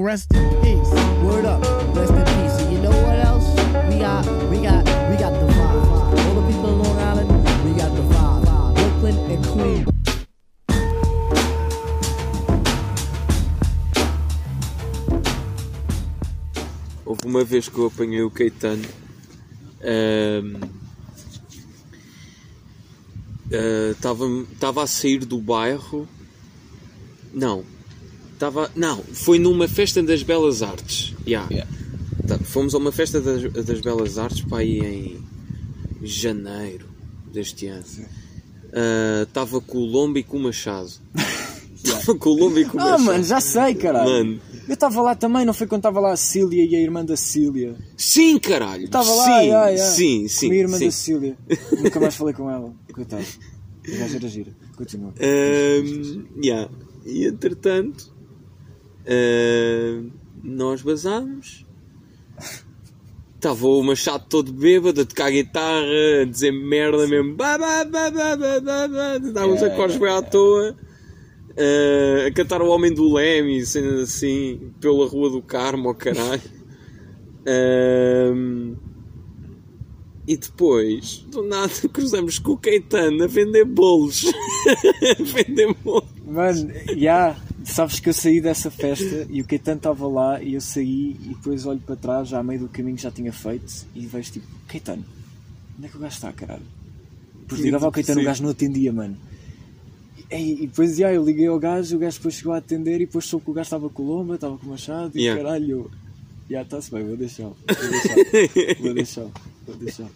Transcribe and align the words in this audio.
Rest 0.00 0.34
in 0.34 0.48
peace. 0.62 0.90
Word 1.22 1.44
up. 1.44 1.62
Rest 1.94 2.12
in 2.12 2.24
peace. 2.24 2.56
And 2.60 2.72
you 2.72 2.80
know 2.80 2.90
what 2.90 3.18
else? 3.24 3.46
We 3.88 3.98
got, 3.98 4.24
we 4.50 4.58
got, 4.60 4.84
we 5.10 5.16
got 5.16 5.32
the 5.32 5.46
vibe. 5.52 5.88
All 6.26 6.34
the 6.34 6.42
people 6.52 6.70
in 6.72 6.78
Long 6.78 6.98
Island, 6.98 7.30
we 7.64 7.72
got 7.74 7.94
the 7.94 8.02
vibe. 8.02 8.74
Brooklyn 8.74 9.18
and 9.30 9.44
Queens. 9.46 9.88
Houve 17.04 17.26
uma 17.26 17.44
vez 17.44 17.68
que 17.68 17.78
eu 17.78 17.86
apanhei 17.86 18.22
o 18.22 18.30
Caetano. 18.30 18.84
Estava 23.90 24.82
a 24.82 24.86
sair 24.86 25.24
do 25.24 25.38
bairro. 25.38 26.08
Não. 27.32 27.71
Estava. 28.42 28.68
Não, 28.74 29.00
foi 29.12 29.38
numa 29.38 29.68
festa 29.68 30.02
das 30.02 30.24
Belas 30.24 30.62
Artes. 30.62 31.14
Yeah. 31.24 31.48
Yeah. 31.48 31.70
Tá, 32.26 32.38
Fomos 32.38 32.74
a 32.74 32.78
uma 32.78 32.90
festa 32.90 33.20
das, 33.20 33.40
das 33.52 33.80
Belas 33.80 34.18
Artes 34.18 34.40
para 34.40 34.58
aí 34.58 34.80
em 34.80 35.24
janeiro 36.04 36.88
deste 37.32 37.68
ano. 37.68 37.84
Estava 39.22 39.60
com 39.60 39.78
o 39.78 39.84
Lombo 39.84 40.18
e 40.18 40.24
com 40.24 40.38
o 40.38 40.40
Machado. 40.40 40.90
Estava 41.72 42.18
com 42.18 42.30
o 42.30 42.34
Lombo 42.34 42.58
e 42.58 42.64
com 42.64 42.78
o 42.78 42.80
Ah, 42.80 42.84
Machado. 42.84 43.04
mano, 43.04 43.22
já 43.22 43.40
sei, 43.40 43.76
caralho. 43.76 44.10
Mano. 44.10 44.40
Eu 44.66 44.74
estava 44.74 45.00
lá 45.02 45.14
também, 45.14 45.44
não 45.44 45.54
foi 45.54 45.68
quando 45.68 45.80
estava 45.80 46.00
lá 46.00 46.12
a 46.12 46.16
Cília 46.16 46.64
e 46.64 46.74
a 46.74 46.80
irmã 46.80 47.04
da 47.04 47.16
Cília. 47.16 47.76
Sim, 47.96 48.40
caralho! 48.40 48.86
Estava 48.86 49.12
lá, 49.12 49.24
sim, 49.24 49.50
ai. 49.52 49.78
sim, 49.78 50.28
sim. 50.28 50.48
Com 50.48 50.52
a 50.54 50.56
irmã 50.56 50.78
sim. 50.78 50.86
da 50.86 50.90
Cília. 50.90 51.38
Nunca 51.80 52.00
mais 52.00 52.16
falei 52.16 52.34
com 52.34 52.50
ela. 52.50 52.74
Coitado. 52.92 53.24
A 53.86 53.96
gaja 53.98 54.16
era 54.16 54.28
gira. 54.28 54.56
Continua. 54.76 55.14
Ahm, 55.20 56.24
yeah. 56.42 56.68
E 57.04 57.26
entretanto, 57.26 58.11
ahm, 59.06 60.10
nós 60.42 60.82
basámos. 60.82 61.64
Estava 63.34 63.66
o 63.66 63.82
Machado 63.82 64.24
todo 64.28 64.52
bêbado 64.52 65.00
a 65.00 65.04
tocar 65.04 65.30
guitarra, 65.30 65.84
a 66.22 66.24
dizer 66.24 66.52
merda 66.52 67.06
mesmo. 67.08 67.36
Dá 67.36 67.56
uns 69.46 69.60
Yeah, 69.60 69.74
acordes 69.74 69.96
bem 69.96 70.08
yeah, 70.08 70.26
à 70.26 70.30
toa. 70.30 70.76
ah, 71.58 72.26
a 72.28 72.32
cantar 72.32 72.62
o 72.62 72.68
Homem 72.68 72.94
do 72.94 73.12
Leme, 73.12 73.64
sendo 73.66 74.02
assim, 74.02 74.72
pela 74.80 75.06
Rua 75.06 75.30
do 75.30 75.42
Carmo, 75.42 75.88
ao 75.88 75.94
caralho. 75.94 76.40
Ahm, 77.44 78.76
e 80.26 80.36
depois, 80.36 81.24
do 81.28 81.42
nada, 81.42 81.72
cruzamos 81.92 82.38
com 82.38 82.52
o 82.52 82.56
Caetano 82.56 83.24
a 83.24 83.26
vender 83.26 83.64
bolos. 83.64 84.24
a 85.18 85.22
vender 85.22 85.74
bolos. 85.82 86.08
Mano, 86.24 86.70
já, 86.96 87.36
sabes 87.64 88.00
que 88.00 88.08
eu 88.08 88.12
saí 88.12 88.40
dessa 88.40 88.70
festa 88.70 89.26
e 89.30 89.40
o 89.40 89.44
Caetano 89.44 89.76
estava 89.78 90.06
lá 90.06 90.42
e 90.42 90.54
eu 90.54 90.60
saí 90.60 91.16
e 91.22 91.28
depois 91.34 91.66
olho 91.66 91.80
para 91.80 91.96
trás, 91.96 92.28
já 92.28 92.38
a 92.38 92.42
meio 92.42 92.60
do 92.60 92.68
caminho 92.68 92.96
que 92.96 93.02
já 93.02 93.10
tinha 93.10 93.32
feito 93.32 93.86
e 93.94 94.06
vejo 94.06 94.32
tipo, 94.32 94.46
Caetano, 94.68 95.04
onde 95.76 95.86
é 95.86 95.90
que 95.90 95.96
o 95.96 96.00
gajo 96.00 96.14
está, 96.14 96.32
caralho? 96.32 96.62
Depois 97.40 97.60
ligava 97.60 97.86
ao 97.86 97.92
Caetano, 97.92 98.20
o 98.20 98.24
gajo 98.24 98.42
não 98.42 98.50
atendia, 98.50 98.92
mano. 98.92 99.16
E, 100.30 100.64
e 100.64 100.66
depois 100.66 100.96
já, 100.96 101.12
eu 101.12 101.24
liguei 101.24 101.46
ao 101.46 101.58
gajo, 101.58 101.96
o 101.96 101.98
gajo 101.98 102.16
depois 102.16 102.34
chegou 102.34 102.52
a 102.54 102.58
atender 102.58 102.96
e 102.96 103.06
depois 103.06 103.24
soube 103.26 103.44
que 103.44 103.50
o 103.50 103.54
gajo 103.54 103.66
estava 103.66 103.90
com 103.90 104.02
o 104.02 104.06
Lomba, 104.06 104.36
estava 104.36 104.56
com 104.56 104.66
o 104.66 104.70
Machado 104.70 105.18
e 105.18 105.22
Yeah. 105.22 105.42
caralho, 105.42 105.90
já 106.48 106.62
está-se 106.62 106.90
bem, 106.90 107.04
vou 107.04 107.16
deixar, 107.16 107.44
vou 107.44 107.54
deixar, 107.66 108.14
vou 108.80 108.94
deixar, 108.94 109.26
vou 109.66 109.76
deixar. 109.76 110.08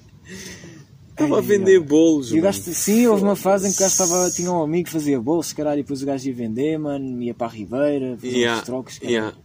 Estava 1.25 1.39
a 1.39 1.41
vender 1.41 1.81
bolos. 1.81 2.31
E 2.31 2.39
o 2.39 2.43
gajo, 2.43 2.61
sim, 2.63 3.07
houve 3.07 3.23
uma 3.23 3.37
fase 3.37 3.69
em 3.69 3.71
que 3.73 3.79
o 3.79 3.81
gajo 3.81 3.93
estava, 3.93 4.31
tinha 4.31 4.53
um 4.53 4.63
amigo 4.63 4.85
que 4.87 4.93
fazia 4.93 5.19
bolsos, 5.21 5.53
caralho, 5.55 5.81
e 5.81 5.83
depois 5.83 6.03
o 6.03 6.07
gajo 6.07 6.29
ia 6.29 6.35
vender, 6.35 6.79
mano, 6.79 7.23
ia 7.23 7.33
para 7.33 7.47
a 7.47 7.51
Ribeira, 7.51 8.17
fazer 8.17 8.37
Yeah, 8.37 8.61
uns 8.61 8.67
trocos, 8.67 8.99
caralho. 8.99 9.15
yeah. 9.15 9.37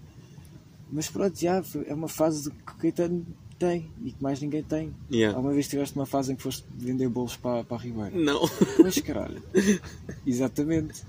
Mas 0.92 1.08
pronto, 1.10 1.40
já, 1.40 1.64
é 1.88 1.94
uma 1.94 2.10
fase 2.10 2.52
que 2.52 2.74
o 2.74 2.76
Caetano 2.76 3.26
tem 3.58 3.90
e 4.04 4.12
que 4.12 4.22
mais 4.22 4.42
ninguém 4.42 4.62
tem. 4.64 4.92
Yeah. 5.10 5.38
Alguma 5.38 5.54
vez 5.54 5.68
tiveste 5.70 5.96
uma 5.96 6.06
fase 6.06 6.34
em 6.34 6.36
que 6.36 6.44
foste 6.44 6.66
vender 6.78 7.08
bolos 7.08 7.38
para, 7.38 7.64
para 7.64 7.78
a 7.78 7.80
Ribeira? 7.80 8.12
Não. 8.14 8.42
Pois 8.76 9.00
caralho. 9.00 9.42
Exatamente. 10.28 11.02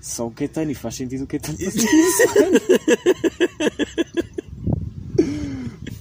Só 0.00 0.26
o 0.26 0.30
Caetano 0.32 0.72
e 0.72 0.74
faz 0.74 0.96
sentido 0.96 1.24
o 1.24 1.26
Caetano 1.26 1.56
fazer 1.64 1.78
isso. 1.88 2.22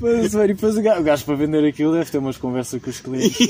Mas, 0.02 0.34
mano, 0.34 0.46
e 0.46 0.54
depois 0.54 0.78
o 0.78 0.82
gajo, 0.82 1.02
o 1.02 1.04
gajo 1.04 1.26
para 1.26 1.36
vender 1.36 1.66
aquilo 1.68 1.94
deve 1.94 2.10
ter 2.10 2.18
umas 2.20 2.38
conversas 2.38 2.82
com 2.82 2.90
os 2.90 3.00
clientes. 3.02 3.38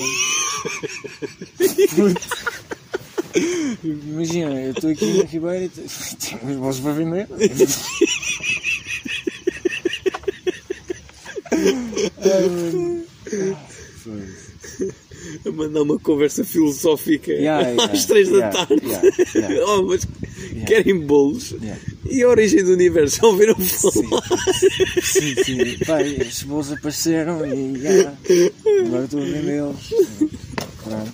Imagina, 3.84 4.60
eu 4.62 4.72
estou 4.72 4.90
aqui 4.90 5.06
na 5.20 5.24
Ribeira 5.26 5.66
e 5.66 5.70
te- 5.70 5.82
tenho 6.18 6.52
uns 6.52 6.58
bolos 6.58 6.80
para 6.80 6.92
vender. 6.94 7.28
A 15.46 15.52
mandar 15.52 15.82
uma 15.82 16.00
conversa 16.00 16.44
filosófica 16.44 17.32
Yeah, 17.32 17.68
yeah, 17.70 17.92
às 17.94 18.06
três 18.06 18.30
yeah, 18.30 18.50
da 18.50 18.66
tarde. 18.66 18.82
oh, 19.68 19.84
mas 19.84 20.08
querem 20.66 21.00
bolos? 21.06 21.54
E 22.10 22.24
a 22.24 22.28
origem 22.28 22.64
do 22.64 22.74
universo? 22.74 23.18
Já 23.18 23.28
ouviram 23.28 23.56
falar? 23.56 24.24
Sim, 25.02 25.36
sim. 25.44 25.78
Pai, 25.86 26.18
os 26.18 26.44
bolos 26.44 26.72
apareceram 26.72 27.46
e 27.46 27.80
já. 27.80 28.14
Agora 28.86 29.06
estou 29.06 29.22
a 29.22 29.26
vendê-los. 29.26 29.94
Pronto. 30.84 31.12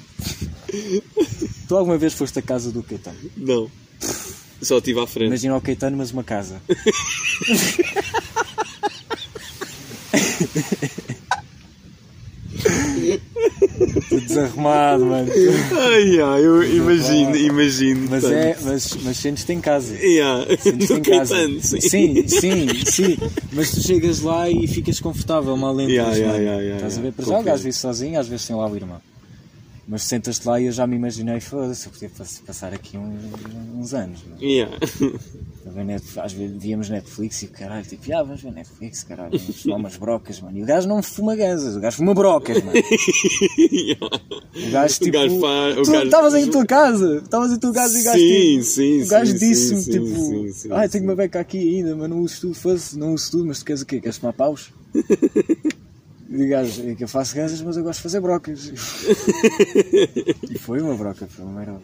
Tu 1.67 1.75
alguma 1.75 1.97
vez 1.97 2.13
foste 2.13 2.39
à 2.39 2.41
casa 2.41 2.71
do 2.71 2.83
Caetano? 2.83 3.17
Não. 3.35 3.69
Só 4.61 4.77
estive 4.77 4.99
à 4.99 5.07
frente. 5.07 5.27
Imagina 5.27 5.57
o 5.57 5.61
Caetano, 5.61 5.97
mas 5.97 6.11
uma 6.11 6.23
casa. 6.23 6.61
Estou 14.05 14.21
desarrumado, 14.21 15.05
mano. 15.05 15.31
Ai, 15.31 16.21
ai, 16.21 16.45
eu 16.45 16.63
imagino, 16.63 17.35
imagino. 17.35 18.07
Mas 18.09 18.23
tanto. 18.23 18.35
é, 18.35 18.55
mas, 18.61 18.97
mas 19.03 19.17
sentes-te 19.17 19.53
em 19.53 19.59
casa. 19.59 19.95
Yeah. 19.97 20.45
Sentes-te 20.59 20.93
em 20.93 21.01
casa. 21.03 21.35
Caetano, 21.35 21.61
sim. 21.61 21.81
sim, 21.81 22.27
sim, 22.27 22.67
sim. 22.85 23.17
Mas 23.51 23.71
tu 23.71 23.81
chegas 23.81 24.19
lá 24.21 24.49
e 24.49 24.67
ficas 24.67 24.99
confortável, 24.99 25.57
mal 25.57 25.73
lembras, 25.73 25.95
Yeah, 25.95 26.15
yeah, 26.15 26.37
yeah, 26.37 26.61
yeah, 26.61 26.75
Estás 26.77 26.97
a 26.97 27.01
ver? 27.01 27.13
Para 27.13 27.25
já 27.25 27.39
o 27.39 27.43
gajo 27.43 27.63
vive 27.63 27.73
sozinho, 27.73 28.19
às 28.19 28.27
vezes 28.27 28.45
tem 28.45 28.55
lá 28.55 28.67
o 28.69 28.75
irmão. 28.75 29.01
Mas 29.87 30.01
sentas-te 30.03 30.47
lá 30.47 30.59
e 30.59 30.65
eu 30.65 30.71
já 30.71 30.87
me 30.87 30.95
imaginei, 30.95 31.39
foda-se, 31.39 31.85
eu 31.85 31.91
podia 31.91 32.09
pass- 32.09 32.41
passar 32.45 32.73
aqui 32.73 32.97
uns, 32.97 33.21
uns 33.75 33.93
anos. 33.93 34.19
mano. 34.23 34.41
Yeah. 34.41 34.75
A 35.63 35.69
ver 35.69 35.83
Netflix, 35.85 36.17
às 36.17 36.33
vezes 36.33 36.57
víamos 36.61 36.89
Netflix 36.89 37.41
e 37.43 37.47
caralho, 37.47 37.85
tipo, 37.85 38.03
ah, 38.13 38.23
vamos 38.23 38.41
ver 38.41 38.51
Netflix, 38.51 39.03
caralho, 39.03 39.37
vamos 39.37 39.61
fumar 39.61 39.77
umas 39.79 39.95
brocas, 39.97 40.39
mano. 40.41 40.57
E 40.57 40.63
o 40.63 40.65
gajo 40.65 40.87
não 40.87 41.03
fuma 41.03 41.35
ganzas, 41.35 41.75
o 41.75 41.79
gajo 41.79 41.97
fuma 41.97 42.13
brocas, 42.15 42.63
mano. 42.63 42.77
O 44.67 44.71
gajo, 44.71 44.93
tipo, 44.95 45.05
tu 45.05 45.11
gajo- 45.11 46.03
estavas 46.03 46.33
em 46.35 46.49
tua 46.49 46.65
casa, 46.65 47.17
estavas 47.23 47.51
em 47.51 47.59
tua 47.59 47.73
casa 47.73 47.97
e 47.97 48.01
o 48.01 48.03
gajo, 48.05 48.19
Sim, 48.19 48.51
tipo, 48.53 48.63
sim, 48.63 49.01
o 49.03 49.07
gajo 49.07 49.31
sim, 49.31 49.37
disse-me, 49.37 49.81
sim, 49.81 49.91
tipo, 49.91 50.05
sim, 50.07 50.51
sim, 50.51 50.69
ai, 50.71 50.87
sim. 50.87 50.91
tenho 50.93 51.03
uma 51.03 51.15
beca 51.15 51.39
aqui 51.39 51.57
ainda, 51.77 51.95
mas 51.95 52.09
não 52.09 52.19
uso 52.21 52.41
tudo, 52.41 52.53
fosse, 52.55 52.97
não 52.97 53.13
uso 53.13 53.31
tudo, 53.31 53.45
mas 53.45 53.59
tu 53.59 53.65
queres 53.65 53.81
o 53.81 53.85
quê? 53.85 53.99
Queres 54.01 54.17
tomar 54.17 54.33
paus? 54.33 54.71
Gajo, 56.47 56.89
é 56.89 56.95
que 56.95 57.03
eu 57.03 57.07
faço 57.07 57.35
ganzas, 57.35 57.61
mas 57.61 57.77
eu 57.77 57.83
gosto 57.83 57.97
de 57.99 58.03
fazer 58.03 58.19
brocas. 58.19 58.71
e 60.49 60.57
foi 60.59 60.81
uma 60.81 60.95
broca, 60.95 61.27
foi 61.27 61.45
uma 61.45 61.59
merda. 61.59 61.79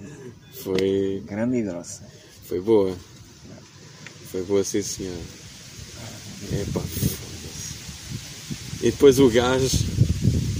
Foi, 0.63 1.23
Grande 1.25 1.57
e 1.57 1.62
grossa. 1.62 2.03
foi 2.45 2.59
boa. 2.59 2.95
Foi 4.31 4.44
boa, 4.44 4.63
sim, 4.63 4.81
senhor. 4.81 5.17
Epá. 6.51 6.81
E 8.81 8.90
depois 8.91 9.19
o 9.19 9.29
gajo 9.29 9.69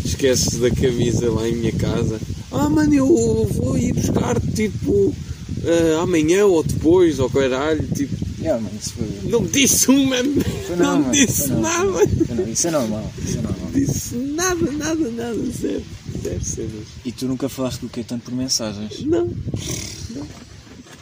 esquece 0.06 0.58
da 0.58 0.70
camisa 0.70 1.32
lá 1.32 1.48
em 1.48 1.56
minha 1.56 1.72
casa. 1.74 2.20
Ah, 2.52 2.70
mano, 2.70 2.94
eu 2.94 3.48
vou 3.48 3.78
ir 3.78 3.94
buscar 3.94 4.40
tipo 4.40 5.14
ah, 5.66 6.02
amanhã 6.04 6.46
ou 6.46 6.64
depois, 6.64 7.20
ou 7.20 7.30
caralho. 7.30 7.88
Tipo, 7.88 8.16
Yeah, 8.42 8.60
mano, 8.60 8.76
isso 8.76 8.94
foi. 8.94 9.30
não 9.30 9.46
disse 9.46 9.92
uma. 9.92 10.16
foi 10.66 10.76
Não, 10.76 11.00
me 11.00 11.12
disse 11.12 11.42
foi 11.48 11.50
não, 11.50 11.62
nada. 11.62 12.08
foi 12.26 12.36
não. 12.36 12.48
Isso 12.50 12.68
é 12.68 12.72
normal, 12.72 13.14
isso 13.24 13.38
é 13.38 13.42
normal. 13.42 13.72
Disse 13.72 14.16
nada, 14.16 14.72
nada, 14.72 15.10
nada. 15.12 15.46
Zero. 15.52 15.84
Zero 16.24 16.44
cenas. 16.44 16.88
E 17.06 17.12
tu 17.12 17.28
nunca 17.28 17.48
falaste 17.48 17.82
com 17.82 17.86
o 17.86 17.90
Caetano 17.90 18.22
por 18.22 18.34
mensagens? 18.34 19.02
Não. 19.06 19.30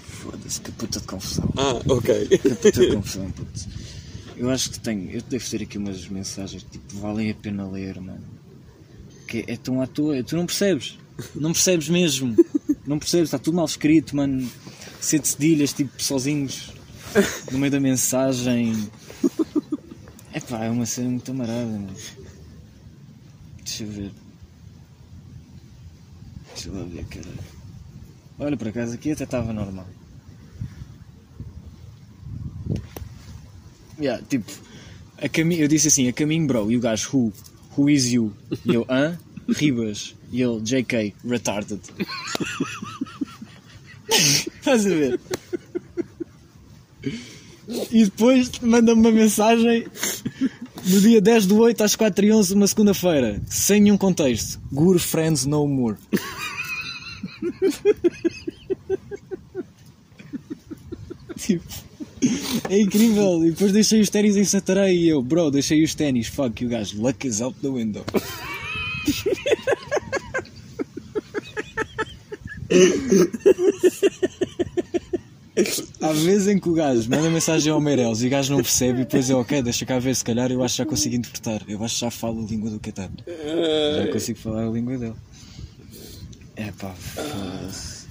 Foda-se, 0.04 0.60
que 0.62 0.72
puta 0.74 1.00
de 1.00 1.06
confusão. 1.08 1.50
Ah, 1.56 1.82
ok. 1.88 2.28
Que 2.28 2.38
puta 2.56 2.72
de 2.72 2.96
confusão. 2.96 3.34
Eu 4.36 4.50
acho 4.50 4.72
que 4.72 4.80
tenho, 4.80 5.10
eu 5.12 5.22
devo 5.22 5.50
ter 5.50 5.62
aqui 5.64 5.78
umas 5.78 6.08
mensagens 6.08 6.64
que 6.64 6.72
tipo, 6.72 6.98
valem 7.00 7.30
a 7.32 7.36
pena 7.36 7.70
ler, 7.70 8.00
mano. 8.02 8.24
Que 9.28 9.44
é 9.48 9.56
tão 9.58 9.82
à 9.82 9.88
toa, 9.88 10.22
tu 10.24 10.36
não 10.36 10.46
percebes. 10.46 10.98
Não 11.36 11.52
percebes 11.54 11.88
mesmo. 11.90 12.36
Não 12.86 12.98
percebes, 13.00 13.28
está 13.28 13.38
tudo 13.40 13.56
mal 13.56 13.66
escrito, 13.66 14.16
mano. 14.16 14.50
Sete 15.02 15.28
cedilhas, 15.28 15.72
tipo, 15.74 15.92
sozinhos, 16.02 16.72
no 17.52 17.58
meio 17.60 17.72
da 17.72 17.80
mensagem. 17.80 18.90
Epá, 20.34 20.66
é 20.66 20.70
uma 20.70 20.86
cena 20.86 21.10
muito 21.10 21.32
amarada, 21.32 21.66
mano. 21.66 21.96
Deixa 23.64 23.84
eu 23.84 23.90
ver. 23.90 24.12
Deixa 26.54 26.70
eu 26.70 26.76
lá 26.76 26.84
ver, 26.84 27.06
caralho. 27.06 27.40
Olha, 28.38 28.58
por 28.58 28.68
acaso 28.68 28.94
aqui 28.94 29.12
até 29.12 29.24
estava 29.24 29.52
normal. 29.52 29.88
Yeah, 34.00 34.24
tipo, 34.30 34.50
a 35.18 35.28
caminho, 35.28 35.62
eu 35.64 35.68
disse 35.68 35.90
assim, 35.90 36.08
a 36.08 36.14
caminho, 36.14 36.48
bro, 36.48 36.72
e 36.72 36.78
o 36.78 36.80
gajo, 36.80 37.10
who? 37.12 37.34
Who 37.78 37.90
is 37.90 38.06
you? 38.06 38.34
E 38.66 38.74
eu, 38.74 38.86
hã? 38.90 39.20
Ribas. 39.50 40.16
E 40.32 40.42
ele, 40.42 40.62
JK, 40.62 41.14
retarded. 41.26 41.82
Estás 44.10 44.86
a 44.86 44.90
ver? 44.90 45.20
E 47.92 48.06
depois 48.06 48.50
manda-me 48.62 49.00
uma 49.00 49.12
mensagem 49.12 49.86
no 50.86 51.02
dia 51.02 51.22
10 51.22 51.46
do 51.46 51.60
8 51.60 51.84
às 51.84 51.96
4 51.96 52.26
e 52.26 52.32
11 52.32 52.56
uma 52.56 52.66
segunda-feira, 52.68 53.40
sem 53.48 53.82
nenhum 53.82 53.98
contexto. 53.98 54.60
Good 54.72 55.00
friends 55.00 55.46
no 55.46 55.68
more. 55.68 55.98
tipo, 61.38 61.64
é 62.70 62.82
incrível. 62.82 63.46
E 63.46 63.52
depois 63.52 63.72
deixei 63.72 64.02
os 64.02 64.10
ténis 64.10 64.36
em 64.36 64.46
Santarém 64.46 64.98
e 64.98 65.08
eu, 65.08 65.22
bro, 65.22 65.52
deixei 65.52 65.84
os 65.84 65.94
ténis. 65.94 66.26
Fuck, 66.28 66.66
o 66.66 66.70
gajo, 66.70 67.00
luck 67.02 67.28
is 67.28 67.40
out 67.42 67.56
the 67.62 67.70
window. 67.70 68.04
Há 76.02 76.14
vezes 76.14 76.48
em 76.48 76.58
que 76.60 76.70
o 76.70 76.74
gajo 76.74 77.10
manda 77.10 77.30
mensagem 77.30 77.72
ao 77.74 77.82
Meireles 77.82 78.22
e 78.22 78.28
o 78.28 78.30
gajo 78.30 78.54
não 78.54 78.62
percebe 78.62 79.02
e 79.02 79.04
depois 79.04 79.30
é 79.30 79.36
ok, 79.36 79.62
deixa 79.62 79.86
cá 79.86 80.00
ver, 80.00 80.16
se 80.16 80.24
calhar 80.24 80.50
eu 80.52 80.64
acho 80.64 80.76
que 80.76 80.78
já 80.78 80.86
consigo 80.86 81.16
interpretar. 81.16 81.62
Eu 81.68 81.84
acho 81.84 81.96
que 81.96 82.02
já 82.02 82.10
falo 82.12 82.42
a 82.42 82.48
língua 82.50 82.70
do 82.70 82.80
Catano. 82.80 83.18
Já 83.28 84.12
consigo 84.12 84.40
falar 84.40 84.66
a 84.66 84.70
língua 84.70 84.98
dele. 84.98 85.16
É 86.56 86.72
pá, 86.72 86.94
foda-se. 86.94 88.06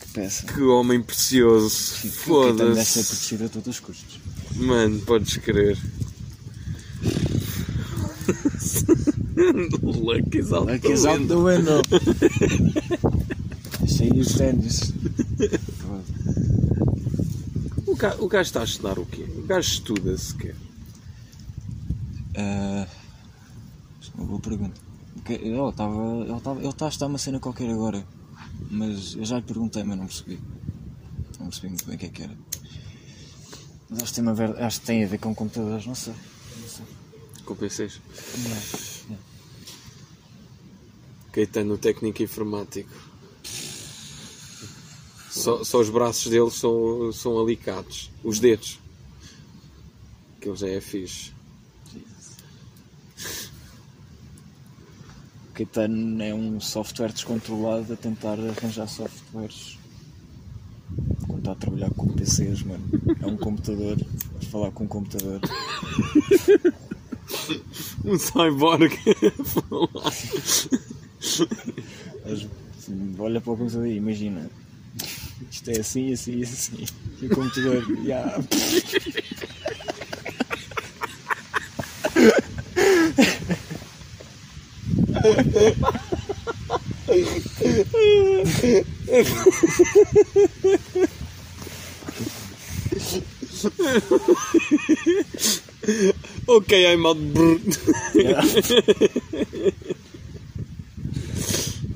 Que 0.00 0.08
peça. 0.12 0.46
Que 0.46 0.60
homem 0.62 1.00
precioso. 1.02 1.94
O 2.26 2.40
Catano 2.42 2.74
deve 2.74 2.84
ser 2.84 3.04
Foda-se. 3.04 3.06
protegido 3.06 3.44
a 3.44 3.48
todos 3.48 3.68
os 3.68 3.80
custos. 3.80 4.20
Mano, 4.56 5.00
podes 5.00 5.36
crer. 5.38 5.78
Luck 9.82 10.34
is 10.34 10.52
out 10.52 10.66
Luck 10.66 10.82
the 10.82 10.92
is 10.92 11.06
out 11.06 11.26
the 11.26 11.36
window. 11.38 11.82
Deixei 13.80 14.10
os 14.20 14.34
ténis. 14.34 14.92
O 18.00 18.02
ga- 18.02 18.16
O 18.18 18.28
gajo 18.28 18.48
está 18.48 18.60
a 18.62 18.64
estudar 18.64 18.98
o 18.98 19.04
quê? 19.04 19.22
O 19.36 19.42
gajo 19.42 19.68
estuda 19.68 20.16
sequer. 20.16 20.56
É 22.34 22.86
uma 24.14 24.26
boa 24.26 24.40
pergunta. 24.40 24.80
Ele 25.28 25.68
estava. 25.68 26.24
Ele 26.24 26.32
estava. 26.36 26.58
Ele 26.60 26.68
está 26.68 26.86
a 26.86 26.88
estudar 26.88 27.06
uma 27.08 27.18
cena 27.18 27.38
qualquer 27.38 27.68
agora. 27.70 28.06
Mas 28.70 29.14
eu 29.16 29.24
já 29.24 29.36
lhe 29.36 29.42
perguntei, 29.42 29.82
mas 29.84 29.98
não 29.98 30.06
percebi. 30.06 30.40
Não 31.38 31.46
percebi 31.48 31.68
muito 31.68 31.84
bem 31.86 31.96
o 31.96 31.98
que 31.98 32.06
é 32.06 32.08
que 32.08 32.22
era. 32.22 32.36
Mas 33.90 34.02
acho 34.02 34.12
que 34.12 34.14
tem, 34.16 34.22
uma 34.24 34.34
ver... 34.34 34.56
acho 34.62 34.80
que 34.80 34.86
tem 34.86 35.04
a 35.04 35.06
ver 35.06 35.18
com 35.18 35.34
computadores, 35.34 35.84
não 35.86 35.94
sei. 35.94 36.14
Não 36.60 36.68
sei. 36.68 36.84
Com 37.44 37.54
PCs. 37.56 38.00
Yeah. 39.08 39.22
Caetano, 41.32 41.76
técnico 41.76 42.22
informático. 42.22 42.90
Só, 45.40 45.64
só 45.64 45.80
os 45.80 45.90
braços 45.90 46.30
dele 46.30 46.50
são, 46.50 47.12
são 47.12 47.40
alicates. 47.40 48.10
Os 48.22 48.38
dedos. 48.38 48.78
Que 50.40 50.48
ele 50.48 50.56
já 50.56 50.68
é 50.68 50.80
fixe. 50.80 51.32
O 55.48 55.52
Caetano 55.52 56.22
é 56.22 56.32
um 56.32 56.58
software 56.58 57.12
descontrolado 57.12 57.92
a 57.92 57.96
tentar 57.96 58.38
arranjar 58.38 58.88
softwares 58.88 59.78
quando 61.26 61.38
está 61.38 61.52
a 61.52 61.54
trabalhar 61.54 61.90
com 61.90 62.08
PCs, 62.08 62.62
mano. 62.62 62.84
É 63.20 63.26
um 63.26 63.36
computador, 63.36 63.96
falar 64.50 64.70
com 64.70 64.84
um 64.84 64.88
computador. 64.88 65.40
Um 68.04 68.18
cyborg. 68.18 68.92
Olha 73.18 73.40
para 73.40 73.52
o 73.52 73.56
computador 73.56 73.86
e 73.86 73.96
imagina. 73.96 74.50
Isto 75.48 75.70
é 75.70 75.80
assim, 75.80 76.12
assim, 76.12 76.42
assim. 76.42 76.86
E 77.22 77.26
o 77.26 77.30
computador, 77.30 77.84
yeah. 78.04 78.42
ok, 96.48 96.86
I'm 96.86 97.06
out. 97.06 97.18
Yeah. 98.14 98.42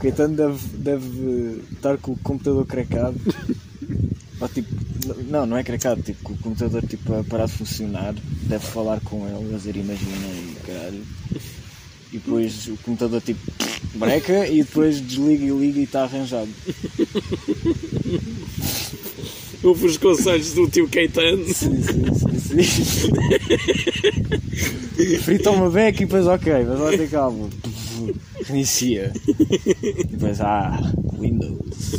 O 0.05 0.07
Caetano 0.07 0.37
deve, 0.37 0.59
deve 0.77 1.63
estar 1.73 1.97
com 1.97 2.13
o 2.13 2.19
computador 2.19 2.67
craquado. 2.67 3.19
Ou 4.39 4.49
tipo, 4.51 4.69
não, 5.31 5.47
não 5.47 5.57
é 5.57 5.65
craquado, 5.65 6.03
tipo, 6.03 6.31
o 6.31 6.37
computador 6.37 6.87
tipo, 6.87 7.15
a 7.15 7.25
parar 7.25 7.47
de 7.47 7.53
funcionar, 7.53 8.15
deve 8.43 8.67
falar 8.67 9.01
com 9.01 9.27
ele, 9.27 9.55
a 9.55 9.57
dizer 9.57 9.77
imagina 9.77 10.27
e 10.27 10.57
caralho. 10.67 11.03
E 12.13 12.19
depois 12.19 12.69
o 12.69 12.77
computador 12.83 13.23
tipo 13.23 13.41
breca 13.95 14.47
e 14.47 14.63
depois 14.63 15.01
desliga 15.01 15.47
e 15.47 15.51
liga 15.51 15.81
e 15.81 15.85
está 15.85 16.03
arranjado. 16.03 16.51
Ouve 19.63 19.87
os 19.87 19.97
conselhos 19.97 20.53
do 20.53 20.69
tio 20.69 20.87
Caetano. 20.87 21.47
Sim, 21.47 21.83
sim, 21.83 22.05
sim, 22.13 22.39
sim. 22.39 22.63
Frita 25.23 25.51
uma 25.51 25.71
beca 25.71 26.03
e 26.03 26.05
depois 26.05 26.27
ok, 26.27 26.53
mas 26.53 26.79
lá 26.79 26.91
tem 26.91 27.09
calma. 27.09 27.49
Inicia. 28.49 29.13
Depois, 30.11 30.41
ah, 30.41 30.79
Windows. 31.19 31.95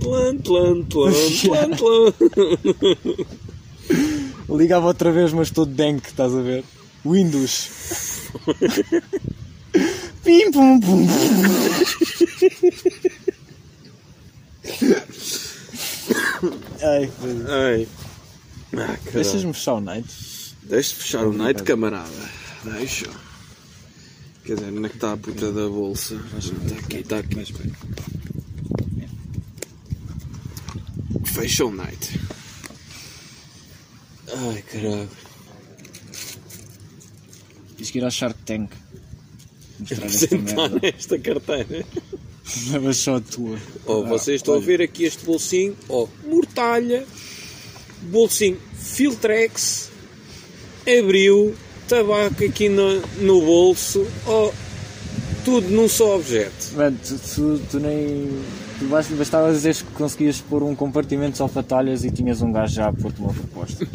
Plan, 0.00 0.38
plan, 0.38 0.84
plan, 0.84 1.12
plan, 1.42 1.70
plan. 1.76 2.12
Ligava 4.48 4.86
outra 4.86 5.10
vez, 5.10 5.32
mas 5.32 5.50
todo 5.50 5.72
dank, 5.72 6.06
estás 6.06 6.34
a 6.34 6.40
ver? 6.40 6.64
Windows. 7.04 7.68
Pim 10.24 10.50
pum 10.50 10.80
pum. 10.80 11.06
Ai. 16.82 17.10
Ai. 17.48 17.88
Ah. 18.76 18.96
Deixas-me 19.12 19.52
fechar 19.52 19.74
o 19.74 19.80
night? 19.80 20.08
Deixa 20.62 20.94
fechar 20.94 21.26
o 21.26 21.32
night, 21.32 21.62
camarada. 21.62 22.30
Deixa. 22.64 23.06
Quer 24.46 24.54
dizer, 24.54 24.72
onde 24.72 24.86
é 24.86 24.88
que 24.88 24.94
está 24.96 25.12
a 25.12 25.16
puta 25.16 25.52
da 25.52 25.68
bolsa? 25.68 26.14
Está 26.38 26.76
aqui, 26.76 26.96
está 26.98 27.18
aqui. 27.18 27.36
Fecha 31.24 31.64
o 31.64 31.70
night. 31.72 32.20
Ai, 34.32 34.62
caralho. 34.62 35.08
Tens 37.76 37.90
que 37.90 37.98
ir 37.98 38.04
ao 38.04 38.10
Shark 38.10 38.38
Tank. 38.44 38.70
Mostrar 39.80 40.06
esta 40.06 41.18
merda. 41.18 41.18
carteira. 41.18 41.86
Levas 42.70 42.96
só 42.98 43.16
a 43.16 43.20
tua. 43.20 43.58
Oh, 43.84 44.04
Ah, 44.04 44.08
vocês 44.08 44.36
estão 44.40 44.54
a 44.54 44.56
olha. 44.58 44.66
ver 44.66 44.80
aqui 44.82 45.04
este 45.04 45.24
bolsinho. 45.24 45.76
Oh, 45.88 46.08
mortalha. 46.24 47.04
Bolsinho 48.02 48.58
Filtrex. 48.78 49.90
Abriu. 50.82 51.54
Tabaco 51.88 52.44
aqui 52.44 52.68
no, 52.68 53.00
no 53.20 53.40
bolso. 53.40 54.06
Oh, 54.26 54.50
tudo 55.44 55.68
num 55.70 55.88
só 55.88 56.16
objeto. 56.16 56.74
Mano, 56.76 56.96
tu, 57.06 57.18
tu, 57.34 57.60
tu 57.70 57.80
nem. 57.80 58.28
Tu 58.78 58.84
bast- 58.86 59.12
bastava 59.14 59.50
dizer 59.52 59.74
que 59.74 59.84
conseguias 59.94 60.40
pôr 60.40 60.62
um 60.62 60.74
compartimento 60.74 61.38
só 61.38 61.48
para 61.48 61.62
talhas 61.62 62.04
e 62.04 62.10
tinhas 62.10 62.42
um 62.42 62.52
gajo 62.52 62.74
já 62.74 62.88
a 62.88 62.92
pôr-te 62.92 63.20
uma 63.20 63.32
proposta. 63.32 63.86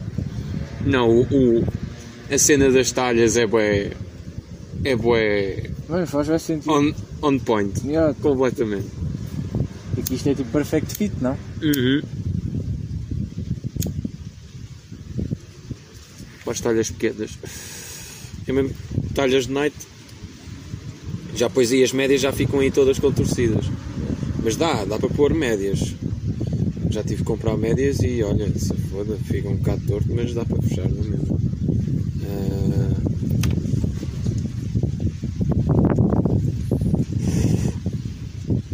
Não, 0.84 1.08
o, 1.08 1.22
o- 1.22 1.64
a 2.30 2.38
cena 2.38 2.70
das 2.70 2.90
talhas 2.92 3.36
é 3.36 3.46
bué. 3.46 3.92
É 4.84 4.96
bué. 4.96 5.70
Mano, 5.88 6.06
faz 6.06 6.28
bem 6.28 6.38
sentido. 6.38 6.70
On, 6.72 6.92
on 7.22 7.38
point. 7.38 7.80
Yeah, 7.86 8.14
Completamente. 8.20 8.86
porque 9.94 10.14
isto 10.14 10.28
é 10.28 10.34
tipo 10.34 10.50
perfect 10.50 10.94
fit, 10.96 11.12
não? 11.20 11.36
Uhum. 11.62 12.00
Para 16.50 16.56
as 16.56 16.60
talhas 16.62 16.90
pequenas. 16.90 17.38
É 18.44 18.52
mesmo 18.52 18.74
talhas 19.14 19.46
de 19.46 19.52
night. 19.52 19.76
Já 21.36 21.48
pois 21.48 21.70
aí 21.70 21.84
as 21.84 21.92
médias 21.92 22.20
já 22.22 22.32
ficam 22.32 22.58
aí 22.58 22.72
todas 22.72 22.98
contorcidas. 22.98 23.66
Mas 24.42 24.56
dá, 24.56 24.84
dá 24.84 24.98
para 24.98 25.08
pôr 25.10 25.32
médias. 25.32 25.94
Já 26.90 27.04
tive 27.04 27.18
que 27.18 27.22
comprar 27.22 27.56
médias 27.56 28.00
e 28.00 28.20
olha, 28.24 28.48
se 28.58 28.74
foda, 28.90 29.16
fica 29.26 29.48
um 29.48 29.54
bocado 29.58 29.80
torto, 29.86 30.12
mas 30.12 30.34
dá 30.34 30.44
para 30.44 30.60
fechar, 30.60 30.88
não 30.88 31.04
é 31.04 31.06
mesmo? 31.06 31.38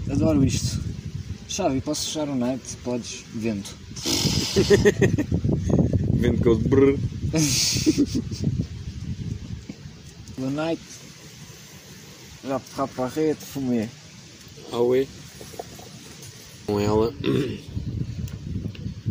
Ah, 0.09 0.13
Adoro 0.13 0.43
isto. 0.47 0.81
Chave, 1.47 1.83
posso 1.83 2.07
fechar 2.07 2.27
o 2.27 2.35
night? 2.35 2.63
Podes. 2.83 3.23
Vento. 3.35 3.77
Vendo 6.15 6.41
que 6.41 6.49
eu 6.49 6.57
brrr. 6.57 7.16
Boa 10.39 10.51
night. 10.51 10.83
Já 12.45 12.61
para 12.61 13.05
a 13.05 13.09
rede, 13.09 13.41
fumei. 13.41 13.89
Aue. 14.71 15.09
Com 16.67 16.79
ela 16.81 17.13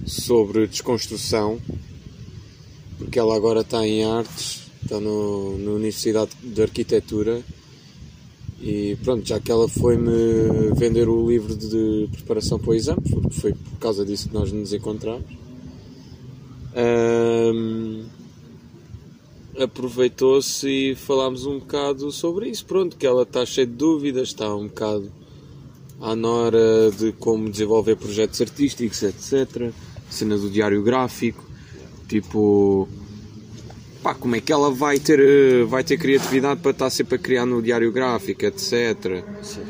sobre 0.06 0.68
desconstrução, 0.68 1.60
porque 2.98 3.20
ela 3.20 3.36
agora 3.36 3.62
está 3.62 3.86
em 3.86 4.06
artes, 4.06 4.62
está 4.84 5.00
no, 5.00 5.58
na 5.58 5.72
Universidade 5.72 6.32
de 6.42 6.62
Arquitetura 6.62 7.42
e 8.62 8.98
pronto, 9.04 9.28
já 9.28 9.40
que 9.40 9.52
ela 9.52 9.68
foi-me 9.68 10.74
vender 10.76 11.10
o 11.10 11.30
livro 11.30 11.56
de 11.56 12.08
preparação 12.12 12.60
para 12.60 12.72
o 12.72 12.76
exame, 12.76 13.02
porque 13.10 13.34
foi 13.34 13.54
por 13.54 13.80
causa 13.80 14.06
disso 14.06 14.30
que 14.30 14.34
nós 14.34 14.52
nos 14.52 14.74
encontramos. 14.74 15.45
Ahm, 16.76 18.04
aproveitou-se 19.60 20.68
e 20.68 20.96
falámos 20.96 21.46
um 21.46 21.60
bocado 21.60 22.12
sobre 22.12 22.50
isso. 22.50 22.66
Pronto, 22.66 22.98
que 22.98 23.08
ela 23.08 23.24
está 23.24 23.46
cheia 23.46 23.66
de 23.66 23.74
dúvidas, 23.74 24.30
está 24.30 24.54
um 24.54 24.68
bocado 24.68 25.12
à 26.02 26.16
nora 26.16 26.92
de 26.92 27.14
como 27.14 27.50
desenvolver 27.50 27.96
projetos 27.96 28.42
artísticos, 28.42 29.02
etc. 29.02 29.72
Cena 30.10 30.38
do 30.38 30.50
diário 30.50 30.84
gráfico, 30.84 31.44
tipo. 32.08 32.88
Pá, 34.04 34.14
como 34.14 34.36
é 34.36 34.42
que 34.42 34.54
ela 34.54 34.70
vai 34.70 35.00
ter, 35.00 35.20
eh, 35.20 35.64
vai 35.64 35.84
ter 35.84 35.98
criatividade 35.98 36.62
para 36.62 36.70
estar 36.70 36.92
sempre 36.92 37.16
a 37.16 37.18
criar 37.18 37.46
no 37.48 37.60
diário 37.60 37.92
gráfico, 37.92 38.46
etc. 38.46 39.24
Sim. 39.42 39.64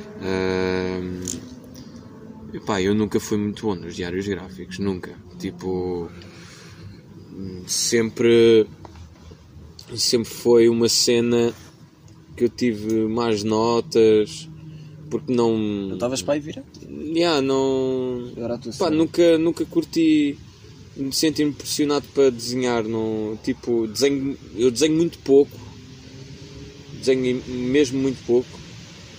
Epá, 2.54 2.82
eu 2.82 2.94
nunca 2.96 3.20
fui 3.20 3.38
muito 3.38 3.66
bom 3.66 3.76
nos 3.76 3.96
diários 3.96 4.28
gráficos, 4.28 4.80
nunca. 4.80 5.14
Tipo, 5.38 6.10
sempre, 7.68 8.66
sempre 9.96 10.30
foi 10.30 10.70
uma 10.70 10.88
cena 10.90 11.54
que 12.36 12.44
eu 12.46 12.50
tive 12.50 12.94
mais 13.08 13.44
notas, 13.44 14.48
porque 15.10 15.32
não. 15.34 15.58
Não 15.58 15.94
estavas 15.96 16.22
para 16.22 16.34
aí 16.36 16.40
virar? 16.40 16.64
Yeah, 16.90 17.42
não. 17.42 18.32
Pá, 18.78 18.90
nunca, 18.90 19.38
nunca 19.38 19.66
curti 19.66 20.38
me 20.98 21.12
sentir 21.14 21.52
pressionado 21.54 22.06
para 22.14 22.30
desenhar. 22.30 22.84
Não, 22.84 23.38
tipo, 23.44 23.88
desenho, 23.88 24.38
eu 24.56 24.70
desenho 24.72 24.96
muito 24.96 25.18
pouco. 25.20 25.58
Desenho 27.00 27.42
mesmo 27.48 28.00
muito 28.00 28.24
pouco. 28.26 28.60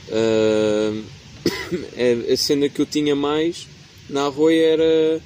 A- 1.96 2.32
a 2.32 2.36
cena 2.36 2.68
que 2.68 2.80
eu 2.80 2.86
tinha 2.86 3.14
mais 3.16 3.66
na 4.08 4.26
Arroia 4.26 4.66
era 4.66 5.20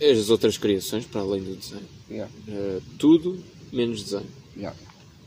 as 0.00 0.30
outras 0.30 0.56
criações, 0.56 1.04
para 1.04 1.20
além 1.20 1.42
do 1.42 1.56
desenho. 1.56 1.88
Yeah. 2.10 2.32
Ah, 2.48 2.80
tudo 2.98 3.38
menos 3.72 4.02
desenho. 4.02 4.26
Yeah. 4.56 4.76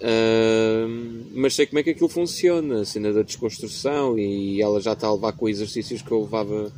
Ahm, 0.04 1.25
mas 1.36 1.54
sei 1.54 1.68
como 1.68 1.78
é 1.78 1.84
que 1.84 1.92
aquilo 1.92 2.10
funciona, 2.10 2.82
a 2.82 2.86
cena 2.86 3.13
da 3.13 3.22
desconstrução 3.22 4.18
e 4.18 4.60
ela 4.60 4.82
já 4.82 4.94
está 4.94 5.08
a 5.08 5.13
levar 5.13 5.34
com 5.34 5.48
exercícios 5.48 6.01
que 6.01 6.12
eu 6.12 6.22
levava 6.22 6.74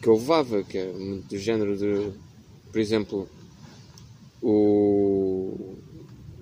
que 0.00 0.08
eu 0.08 0.14
levava, 0.14 0.62
que 0.62 0.78
é 0.78 0.90
muito 0.90 1.28
do 1.28 1.38
género 1.38 1.76
de 1.76 2.12
por 2.72 2.80
exemplo 2.80 3.28
o, 4.40 5.76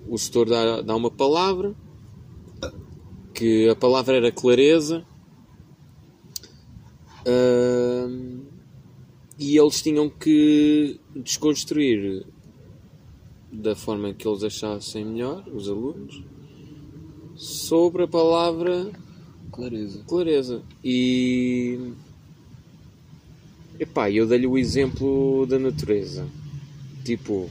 o 0.07 0.17
setor 0.17 0.47
dá, 0.47 0.81
dá 0.81 0.95
uma 0.95 1.11
palavra 1.11 1.75
que 3.33 3.67
a 3.67 3.75
palavra 3.75 4.15
era 4.15 4.31
clareza 4.31 5.05
ahm, 7.27 8.38
e 9.39 9.57
eles 9.57 9.81
tinham 9.81 10.09
que 10.09 10.99
desconstruir 11.15 12.25
da 13.49 13.73
forma 13.73 14.13
que 14.13 14.27
eles 14.27 14.43
achassem 14.43 15.05
melhor, 15.05 15.47
os 15.47 15.69
alunos, 15.69 16.21
sobre 17.37 18.03
a 18.03 18.07
palavra 18.07 18.91
Clareza. 19.49 20.03
clareza. 20.05 20.61
E. 20.83 21.93
Epá, 23.79 24.11
eu 24.11 24.27
dei-lhe 24.27 24.45
o 24.45 24.57
exemplo 24.57 25.45
da 25.47 25.57
natureza. 25.57 26.27
Tipo, 27.05 27.49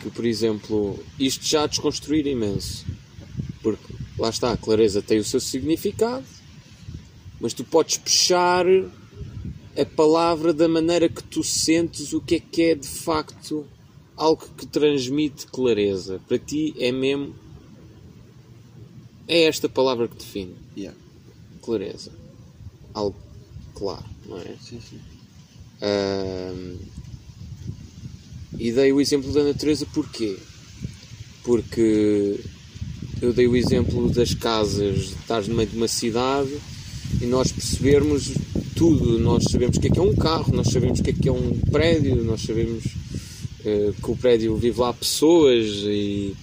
que 0.00 0.08
por 0.08 0.24
exemplo, 0.24 0.98
isto 1.18 1.44
já 1.44 1.64
a 1.64 1.66
desconstruir 1.66 2.28
imenso. 2.28 2.86
Porque 3.60 3.92
lá 4.16 4.30
está, 4.30 4.52
a 4.52 4.56
clareza 4.56 5.02
tem 5.02 5.18
o 5.18 5.24
seu 5.24 5.40
significado, 5.40 6.24
mas 7.40 7.52
tu 7.52 7.64
podes 7.64 7.98
puxar 7.98 8.64
a 9.78 9.84
palavra 9.84 10.52
da 10.52 10.68
maneira 10.68 11.08
que 11.08 11.22
tu 11.22 11.42
sentes 11.44 12.12
o 12.12 12.20
que 12.20 12.36
é 12.36 12.40
que 12.40 12.62
é 12.62 12.74
de 12.74 12.86
facto 12.88 13.66
algo 14.16 14.42
que 14.56 14.66
transmite 14.66 15.46
clareza. 15.46 16.20
Para 16.26 16.38
ti 16.38 16.74
é 16.78 16.90
mesmo. 16.90 17.34
É 19.28 19.42
esta 19.42 19.68
palavra 19.68 20.08
que 20.08 20.16
define 20.16 20.54
Yeah. 20.76 20.96
clareza. 21.62 22.12
Algo 22.94 23.16
claro, 23.74 24.04
não 24.26 24.38
é? 24.38 24.54
Sim, 24.60 24.80
sim. 24.80 25.00
Ahm, 25.82 26.76
e 28.58 28.72
dei 28.72 28.92
o 28.92 29.00
exemplo 29.00 29.32
da 29.32 29.42
natureza 29.42 29.86
porquê? 29.92 30.38
Porque 31.44 32.40
eu 33.20 33.32
dei 33.32 33.46
o 33.46 33.56
exemplo 33.56 34.08
das 34.10 34.32
casas, 34.34 35.12
estar 35.20 35.42
no 35.44 35.54
meio 35.54 35.68
de 35.68 35.76
uma 35.76 35.88
cidade 35.88 36.56
e 37.20 37.26
nós 37.26 37.50
percebermos 37.52 38.32
tudo. 38.76 39.18
Nós 39.18 39.44
sabemos 39.50 39.76
o 39.76 39.80
que 39.80 39.88
é 39.88 39.90
que 39.90 39.98
é 39.98 40.02
um 40.02 40.14
carro, 40.14 40.54
nós 40.54 40.68
sabemos 40.68 41.00
o 41.00 41.02
que 41.02 41.10
é 41.10 41.12
que 41.12 41.28
é 41.28 41.32
um 41.32 41.58
prédio, 41.72 42.22
nós 42.22 42.42
sabemos 42.42 42.84
eh, 43.64 43.92
que 44.00 44.10
o 44.10 44.16
prédio 44.16 44.56
vive 44.56 44.78
lá 44.78 44.92
pessoas 44.92 45.66
e, 45.66 46.34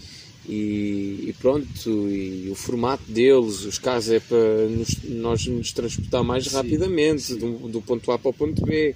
e, 0.50 1.26
e 1.30 1.36
pronto, 1.40 1.90
e 2.10 2.50
o 2.52 2.56
formato 2.56 3.04
deles, 3.10 3.64
os 3.66 3.78
carros 3.78 4.10
é 4.10 4.20
para 4.20 4.68
nos- 4.68 4.98
nós 5.06 5.46
nos 5.48 5.72
transportar 5.72 6.24
mais 6.24 6.46
Sim, 6.46 6.56
rapidamente 6.56 7.36
do, 7.36 7.70
do 7.70 7.82
ponto 7.82 8.12
A 8.12 8.20
para 8.20 8.30
o 8.30 8.34
ponto 8.34 8.66
B. 8.66 8.96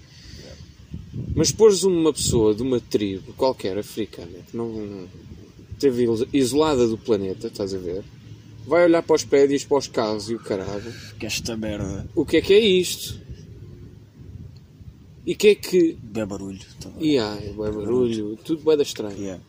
Mas 1.35 1.51
pôres 1.51 1.83
uma 1.83 2.11
pessoa 2.11 2.53
de 2.53 2.63
uma 2.63 2.79
tribo 2.79 3.33
qualquer 3.33 3.77
africana 3.77 4.39
que 4.49 4.57
não 4.57 5.07
esteve 5.73 6.05
isolada 6.33 6.87
do 6.87 6.97
planeta, 6.97 7.47
estás 7.47 7.73
a 7.73 7.77
ver? 7.77 8.03
Vai 8.65 8.83
olhar 8.85 9.01
para 9.03 9.15
os 9.15 9.23
prédios, 9.23 9.63
para 9.63 9.77
os 9.77 9.87
carros 9.87 10.29
e 10.29 10.35
o 10.35 10.39
caralho. 10.39 10.91
Que 11.19 11.25
esta 11.25 11.55
merda. 11.55 12.05
O 12.15 12.25
que 12.25 12.37
é 12.37 12.41
que 12.41 12.53
é 12.53 12.59
isto? 12.59 13.17
E 15.27 15.35
que 15.35 15.49
é 15.49 15.55
que. 15.55 15.97
Bem 16.01 16.25
barulho. 16.25 16.61
Bem. 16.85 17.11
E 17.11 17.19
há, 17.19 17.35
é 17.35 17.51
bué 17.51 17.69
barulho, 17.69 18.37
tudo 18.37 18.63
da 18.77 18.81
estranho. 18.81 19.17
Yeah. 19.17 19.43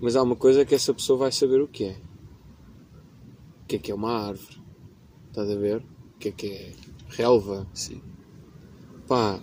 Mas 0.00 0.14
há 0.14 0.22
uma 0.22 0.36
coisa 0.36 0.64
que 0.64 0.72
essa 0.72 0.94
pessoa 0.94 1.18
vai 1.18 1.32
saber 1.32 1.60
o 1.60 1.66
que 1.66 1.84
é. 1.84 1.96
O 3.64 3.66
que 3.66 3.74
é 3.74 3.78
que 3.80 3.90
é 3.90 3.94
uma 3.94 4.28
árvore? 4.28 4.62
Estás 5.28 5.50
a 5.50 5.56
ver? 5.56 5.78
O 6.14 6.18
que 6.20 6.28
é 6.28 6.32
que 6.32 6.46
é 6.46 6.72
relva? 7.08 7.66
Sim. 7.74 8.00
Pá, 9.08 9.40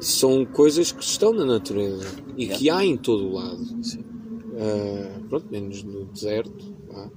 são 0.00 0.44
coisas 0.44 0.90
que 0.90 1.04
estão 1.04 1.32
na 1.32 1.44
natureza 1.44 2.04
e 2.36 2.48
que 2.48 2.68
há 2.68 2.84
em 2.84 2.96
todo 2.96 3.28
o 3.28 3.34
lado. 3.34 3.84
Sim. 3.84 4.04
Ah, 4.58 5.20
pronto, 5.28 5.46
menos 5.48 5.84
no 5.84 6.06
deserto, 6.06 6.72
pá. 6.88 7.08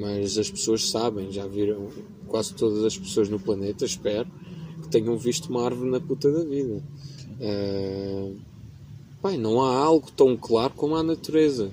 mas 0.00 0.38
as 0.38 0.50
pessoas 0.50 0.90
sabem, 0.90 1.30
já 1.30 1.46
viram 1.46 1.88
quase 2.26 2.54
todas 2.54 2.82
as 2.82 2.96
pessoas 2.96 3.28
no 3.28 3.38
planeta, 3.38 3.84
espero, 3.84 4.30
que 4.84 4.90
tenham 4.90 5.16
visto 5.18 5.48
uma 5.48 5.64
árvore 5.64 5.90
na 5.90 6.00
puta 6.00 6.30
da 6.30 6.44
vida. 6.44 6.82
Pá, 9.20 9.32
e 9.32 9.38
não 9.38 9.62
há 9.62 9.76
algo 9.76 10.10
tão 10.12 10.36
claro 10.36 10.74
como 10.74 10.94
a 10.96 11.02
natureza. 11.02 11.72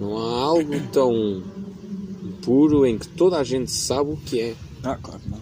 Não 0.00 0.18
há 0.18 0.42
algo 0.42 0.74
tão 0.92 1.42
puro 2.42 2.84
em 2.84 2.98
que 2.98 3.08
toda 3.08 3.38
a 3.38 3.44
gente 3.44 3.70
sabe 3.70 4.12
o 4.12 4.16
que 4.16 4.40
é. 4.40 4.54
Ah, 4.82 4.96
claro 4.96 5.20
não. 5.26 5.38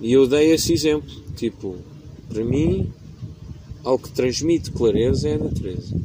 E 0.00 0.12
eu 0.12 0.26
dei 0.26 0.52
esse 0.52 0.72
exemplo. 0.72 1.10
Tipo, 1.36 1.76
para 2.28 2.44
mim, 2.44 2.92
algo 3.84 4.02
que 4.02 4.10
transmite 4.10 4.70
clareza 4.70 5.28
é 5.28 5.34
a 5.34 5.38
natureza. 5.38 5.96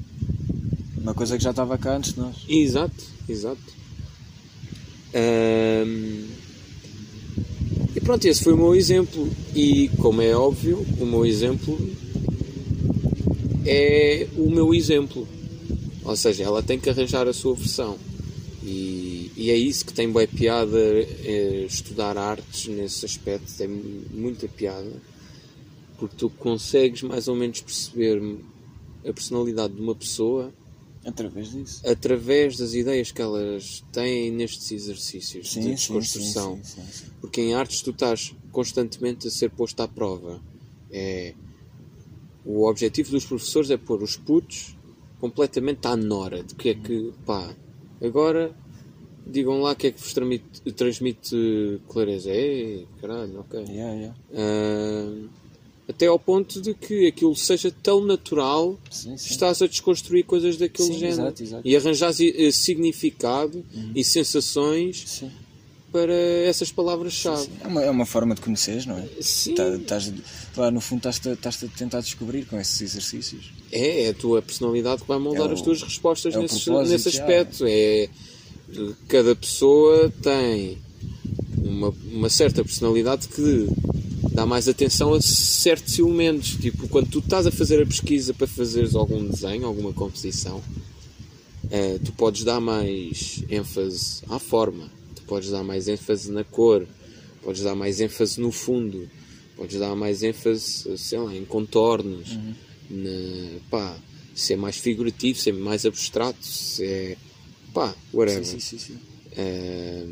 Uma 0.98 1.14
coisa 1.14 1.38
que 1.38 1.44
já 1.44 1.50
estava 1.50 1.78
cá 1.78 1.98
antes 1.98 2.14
de 2.14 2.20
nós. 2.20 2.46
Exato, 2.48 3.04
exato. 3.28 3.62
Ahm, 5.14 6.24
E 6.26 6.43
pronto, 8.04 8.26
esse 8.26 8.44
foi 8.44 8.54
o 8.54 8.58
meu 8.58 8.76
exemplo. 8.76 9.30
E 9.56 9.90
como 10.00 10.22
é 10.22 10.36
óbvio, 10.36 10.86
o 11.00 11.06
meu 11.06 11.26
exemplo 11.26 11.78
é 13.66 14.28
o 14.38 14.50
meu 14.50 14.74
exemplo. 14.74 15.28
Ou 16.04 16.16
seja, 16.16 16.44
ela 16.44 16.62
tem 16.62 16.80
que 16.80 16.90
arranjar 16.90 17.28
a 17.28 17.34
sua 17.34 17.56
versão. 17.56 17.98
E, 18.62 19.32
e 19.36 19.52
é 19.52 19.56
isso 19.56 19.86
que 19.86 19.94
tem 19.94 20.10
boa 20.10 20.28
piada 20.28 20.80
é 20.80 21.66
estudar 21.68 22.18
artes 22.18 22.68
nesse 22.68 23.06
aspecto, 23.06 23.54
tem 23.58 23.68
muita 23.68 24.48
piada, 24.48 25.02
porque 25.98 26.16
tu 26.16 26.30
consegues 26.30 27.02
mais 27.04 27.28
ou 27.28 27.36
menos 27.36 27.60
perceber 27.60 28.22
a 29.06 29.12
personalidade 29.12 29.74
de 29.74 29.82
uma 29.82 29.96
pessoa 29.96 30.52
Através 31.06 31.52
disso. 31.52 31.82
através 31.86 32.58
das 32.58 32.74
ideias 32.74 33.12
que 33.12 33.22
elas 33.22 33.84
têm 33.92 34.32
nestes 34.32 34.72
exercícios 34.72 35.52
Sim, 35.52 35.62
de 35.62 35.70
desconstrução. 35.72 36.60
sim, 36.64 36.82
sim, 36.82 36.92
sim. 36.92 37.06
Porque 37.20 37.42
em 37.42 37.54
artes 37.54 37.82
tu 37.82 37.92
estás 37.92 38.34
constantemente 38.52 39.28
a 39.28 39.32
ser 39.32 39.50
posto 39.52 39.80
à 39.82 39.88
prova. 39.88 40.42
É... 40.92 41.34
O 42.46 42.68
objetivo 42.70 43.12
dos 43.12 43.26
professores 43.26 43.70
é 43.70 43.78
pôr 43.78 44.02
os 44.04 44.16
putos 44.18 44.76
completamente 45.20 45.86
à 45.88 45.96
nora 45.96 46.44
de 46.44 46.54
que 46.56 46.70
é 46.70 46.74
que, 46.76 47.14
pá, 47.26 47.56
agora 48.02 48.54
digam 49.26 49.62
lá 49.62 49.72
o 49.72 49.76
que 49.76 49.88
é 49.88 49.92
que 49.92 50.02
vos 50.02 50.14
transmite, 50.14 50.72
transmite 50.74 51.82
clareza. 51.88 52.30
Ei, 52.30 52.86
caralho, 53.00 53.40
ok. 53.40 53.62
Yeah, 53.70 53.94
yeah. 53.94 54.16
Ah, 54.34 55.28
até 55.88 56.08
ao 56.08 56.18
ponto 56.18 56.62
de 56.62 56.74
que 56.74 57.08
aquilo 57.08 57.36
seja 57.36 57.70
tão 57.84 58.06
natural 58.06 58.80
Sim, 58.90 59.18
sim. 59.18 59.32
estás 59.34 59.62
a 59.62 59.68
desconstruir 59.68 60.24
coisas 60.24 60.56
daquele 60.58 60.88
Sim, 60.94 61.00
género 61.00 61.22
exato, 61.24 61.44
exato. 61.44 61.68
e 61.68 61.76
arranjar 61.76 62.14
significado 62.54 63.64
e 63.96 64.04
sensações 64.04 65.24
para 65.92 66.14
essas 66.46 66.72
palavras-chave. 66.72 67.48
É, 67.64 67.68
uma, 67.68 67.84
é 67.84 67.90
uma 67.90 68.06
forma 68.06 68.34
de 68.34 68.42
conheceres, 68.42 68.86
não 68.88 68.98
é? 68.98 69.08
Sim, 69.22 69.54
Tá- 69.54 69.76
Estás, 69.76 70.12
lá, 70.58 70.72
no 70.72 70.82
fundo 70.82 71.08
estás-te 71.08 71.66
a- 71.66 71.70
tentar 71.78 72.00
descobrir 72.02 72.46
com 72.46 72.60
esses 72.60 72.82
exercícios. 72.82 73.52
é, 73.72 74.06
é 74.06 74.10
a 74.10 74.14
tua 74.14 74.42
personalidade 74.42 75.02
que 75.04 75.08
vai 75.08 75.20
moldar 75.20 75.50
É 75.50 75.54
as 75.54 75.62
tuas 75.62 75.84
respostas 75.84 76.34
é 76.34 76.40
nesse, 76.40 76.68
nesse 76.72 77.10
aspecto. 77.10 77.66
É, 77.68 78.10
cada 79.08 79.36
pessoa 79.36 80.12
tem 80.24 80.80
uma, 81.58 81.94
uma 82.12 82.30
certa 82.30 82.64
personalidade 82.64 83.28
que 83.28 83.68
dá 84.34 84.46
mais 84.46 84.68
atenção 84.68 85.14
a 85.14 85.22
certos 85.22 85.98
elementos. 86.00 86.56
Tipo, 86.56 86.88
quando 86.88 87.10
tu 87.10 87.20
estás 87.20 87.46
a 87.46 87.52
fazer 87.52 87.82
a 87.82 87.86
pesquisa 87.86 88.34
para 88.34 88.48
fazeres 88.48 88.96
algum 88.96 89.26
desenho, 89.26 89.66
alguma 89.68 89.94
composição, 89.94 90.62
eh, 91.70 92.00
tu 92.04 92.12
podes 92.14 92.44
dar 92.44 92.60
mais 92.60 93.44
ênfase 93.50 94.24
à 94.28 94.40
forma, 94.40 94.90
tu 95.16 95.22
podes 95.24 95.50
dar 95.52 95.64
mais 95.64 95.88
ênfase 95.88 96.32
na 96.32 96.44
cor, 96.44 96.86
podes 97.44 97.62
dar 97.62 97.76
mais 97.76 98.02
ênfase 98.02 98.42
no 98.42 98.52
fundo, 98.52 99.10
podes 99.56 99.80
dar 99.80 99.96
mais 99.96 100.24
ênfase, 100.24 100.98
sei 100.98 101.20
lá, 101.20 101.34
em 101.36 101.46
contornos, 101.46 102.38
na, 102.90 103.60
pá, 103.70 103.96
se 104.36 104.54
é 104.54 104.56
mais 104.56 104.78
figurativo, 104.78 105.40
se 105.40 105.52
é 105.52 105.54
mais 105.54 105.86
abstrato, 105.86 106.44
se 106.46 106.84
é 106.84 107.18
pá, 107.72 107.94
whatever. 108.12 108.44
Sim, 108.44 108.60
sim, 108.60 108.78
sim. 108.78 108.94
sim. 108.94 109.00
Eh, 109.38 110.08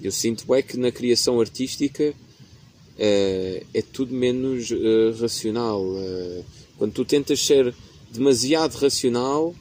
eu 0.00 0.12
sinto 0.12 0.54
é 0.54 0.62
que 0.62 0.78
na 0.78 0.90
criação 0.90 1.40
artística 1.40 2.14
eh, 3.00 3.64
é 3.72 3.80
tudo 3.80 4.14
menos 4.14 4.70
eh, 4.70 5.14
racional. 5.18 5.82
Eh, 5.96 6.42
quando 6.76 6.92
tu 6.92 7.04
tentas 7.04 7.44
ser 7.44 7.74
demasiado 8.12 8.76
racional 8.76 9.54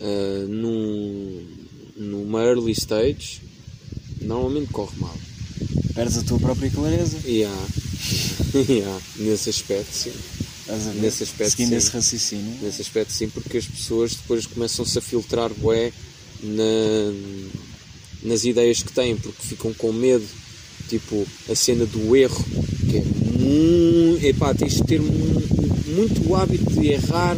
eh, 0.00 0.46
num, 0.48 1.46
numa 1.96 2.42
early 2.42 2.72
stage, 2.72 3.42
normalmente 4.22 4.72
corre 4.72 4.98
mal. 4.98 5.16
Perdes 5.94 6.18
a 6.18 6.22
tua 6.22 6.38
própria 6.38 6.70
clareza. 6.70 7.18
E 7.26 7.44
e 8.54 8.82
há, 8.82 9.00
nesse 9.16 9.50
aspecto, 9.50 9.92
sim. 9.92 10.12
Nesse 11.00 11.24
aspecto, 11.24 11.50
Seguindo 11.50 11.70
sim. 11.70 11.76
esse 11.76 11.90
raciocínio. 11.90 12.58
Nesse 12.62 12.82
aspecto, 12.82 13.12
sim, 13.12 13.28
porque 13.28 13.58
as 13.58 13.66
pessoas 13.66 14.14
depois 14.14 14.46
começam-se 14.46 14.98
a 14.98 15.00
filtrar 15.02 15.52
bué 15.54 15.92
na, 16.42 17.12
nas 18.22 18.44
ideias 18.44 18.82
que 18.82 18.92
têm, 18.92 19.16
porque 19.16 19.42
ficam 19.42 19.74
com 19.74 19.92
medo. 19.92 20.26
Tipo, 20.88 21.26
a 21.50 21.54
cena 21.54 21.84
do 21.86 22.16
erro, 22.16 22.44
que 22.90 22.96
é 22.96 23.02
muito. 23.38 24.24
Epá, 24.26 24.54
tens 24.54 24.74
de 24.76 24.84
ter 24.84 25.00
mu- 25.00 25.42
muito 25.94 26.28
o 26.28 26.34
hábito 26.34 26.70
de 26.72 26.88
errar, 26.88 27.36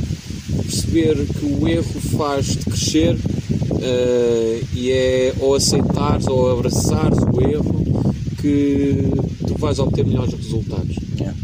perceber 0.62 1.16
que 1.26 1.44
o 1.46 1.68
erro 1.68 2.00
faz-te 2.16 2.58
crescer 2.58 3.16
eh, 3.82 4.60
e 4.74 4.90
é 4.90 5.34
ou 5.40 5.54
aceitares 5.54 6.26
ou 6.26 6.50
abraçares 6.50 7.18
o 7.32 7.40
erro 7.42 8.14
que 8.40 8.96
tu 9.46 9.54
vais 9.58 9.78
obter 9.78 10.06
melhores 10.06 10.32
resultados 10.34 10.96
Yeah. 11.18 11.36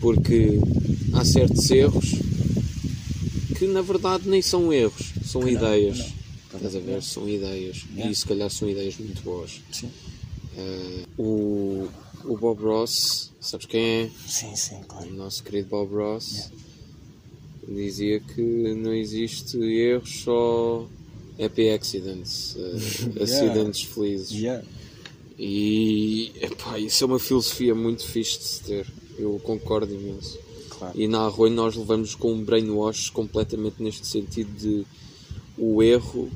porque 0.00 0.58
há 1.14 1.24
certos 1.24 1.68
erros 1.70 2.14
que 3.58 3.66
na 3.66 3.82
verdade 3.82 4.28
nem 4.28 4.40
são 4.42 4.72
erros, 4.72 5.12
são 5.24 5.40
Que 5.42 5.52
não, 5.52 5.58
ideias. 5.58 5.96
que 5.96 6.02
não. 6.02 6.14
Estás 6.56 6.76
a 6.76 6.78
ver? 6.80 7.02
São 7.02 7.28
ideias. 7.28 7.84
Yeah. 7.94 8.10
E 8.10 8.14
se 8.14 8.24
calhar 8.26 8.50
são 8.50 8.68
ideias 8.68 8.94
muito 8.98 9.22
boas. 9.22 9.50
Sim. 9.72 9.88
O, 11.18 11.88
o 12.24 12.36
Bob 12.36 12.62
Ross, 12.62 13.32
sabes 13.40 13.66
quem 13.66 13.84
é? 13.84 14.10
Sim, 14.26 14.54
sim, 14.56 14.76
O 14.76 14.84
claro. 14.84 15.12
nosso 15.14 15.42
querido 15.42 15.68
Bob 15.68 15.94
Ross 15.94 16.50
dizia 17.68 18.20
que 18.20 18.74
não 18.74 18.92
existe 18.92 19.56
erros, 19.58 20.22
só 20.22 20.86
happy 21.42 21.70
accidents, 21.70 22.56
eh, 22.56 23.22
acidentes 23.22 23.82
felizes. 23.82 24.30
Yeah. 24.30 24.64
E 25.38 26.32
epá, 26.40 26.78
isso 26.78 27.04
é 27.04 27.06
uma 27.06 27.18
filosofia 27.18 27.74
muito 27.74 28.04
fixe 28.04 28.38
de 28.38 28.44
se 28.44 28.62
ter. 28.62 28.86
Eu 29.18 29.40
concordo 29.42 29.92
imenso. 29.92 30.38
Claro. 30.70 31.00
E 31.00 31.08
na 31.08 31.20
Arroio 31.20 31.52
nós 31.52 31.74
levamos 31.76 32.14
com 32.14 32.32
um 32.32 32.44
brainwash 32.44 33.10
completamente 33.10 33.82
neste 33.82 34.06
sentido 34.06 34.52
de 34.56 34.86
o 35.56 35.82
erro 35.82 36.30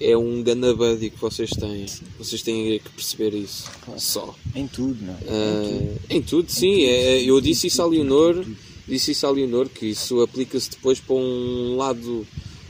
é 0.00 0.16
um 0.16 0.42
ganabuddy 0.42 1.10
que 1.10 1.20
vocês 1.20 1.50
têm. 1.50 1.86
Vocês 2.18 2.42
têm 2.42 2.78
que 2.78 2.90
perceber 2.90 3.34
isso. 3.34 3.70
Claro. 3.84 4.00
Só. 4.00 4.34
Em 4.54 4.66
tudo, 4.66 4.96
não 5.04 5.14
é? 5.14 5.18
Ah, 5.28 5.98
em 6.10 6.22
tudo, 6.22 6.50
sim. 6.50 6.84
É, 6.84 7.22
eu 7.22 7.40
disse 7.40 7.66
isso 7.68 7.82
à 7.82 7.86
Leonor, 7.86 8.44
disse 8.86 9.12
isso 9.12 9.26
à 9.26 9.30
Leonor, 9.30 9.68
que 9.68 9.86
isso 9.86 10.20
aplica-se 10.20 10.70
depois 10.70 11.00
para 11.00 11.16
um 11.16 11.76
lado 11.76 12.26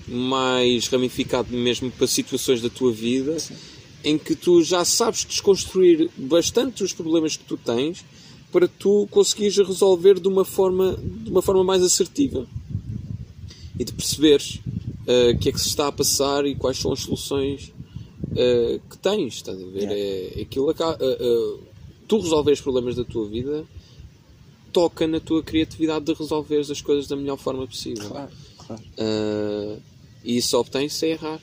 mais 0.08 0.86
ramificado 0.86 1.56
mesmo 1.56 1.90
para 1.90 2.06
situações 2.06 2.62
da 2.62 2.70
tua 2.70 2.92
vida 2.92 3.36
em 4.04 4.16
que 4.16 4.36
tu 4.36 4.62
já 4.62 4.84
sabes 4.84 5.24
desconstruir 5.24 6.08
bastante 6.16 6.84
os 6.84 6.92
problemas 6.92 7.36
que 7.36 7.42
tu 7.42 7.56
tens 7.56 8.04
para 8.52 8.68
tu 8.68 9.08
conseguires 9.10 9.56
resolver 9.58 10.20
de 10.20 10.28
uma 10.28 10.44
forma, 10.44 10.96
de 10.96 11.28
uma 11.28 11.42
forma 11.42 11.64
mais 11.64 11.82
assertiva 11.82 12.46
e 13.76 13.84
de 13.84 13.92
perceberes 13.92 14.60
ah, 15.06 15.30
o 15.32 15.38
que 15.38 15.48
é 15.48 15.52
que 15.52 15.60
se 15.60 15.68
está 15.68 15.88
a 15.88 15.92
passar 15.92 16.46
e 16.46 16.54
quais 16.54 16.78
são 16.78 16.92
as 16.92 17.00
soluções 17.00 17.72
ah, 18.32 18.80
que 18.90 18.98
tens, 18.98 19.34
estás 19.34 19.60
a 19.60 19.66
ver? 19.66 19.88
É, 19.90 20.40
aquilo 20.42 20.70
aca- 20.70 20.98
ah, 20.98 20.98
ah, 21.00 21.58
tu 22.08 22.20
resolveres 22.20 22.60
problemas 22.60 22.94
da 22.96 23.04
tua 23.04 23.28
vida 23.28 23.64
toca 24.72 25.06
na 25.06 25.18
tua 25.18 25.42
criatividade 25.42 26.04
de 26.04 26.12
resolveres 26.12 26.70
as 26.70 26.82
coisas 26.82 27.06
da 27.06 27.16
melhor 27.16 27.38
forma 27.38 27.66
possível. 27.66 28.10
Claro, 28.10 28.30
claro. 28.58 28.82
E 30.22 30.36
isso 30.36 30.58
obtém-se 30.58 31.06
a 31.06 31.08
errar 31.08 31.40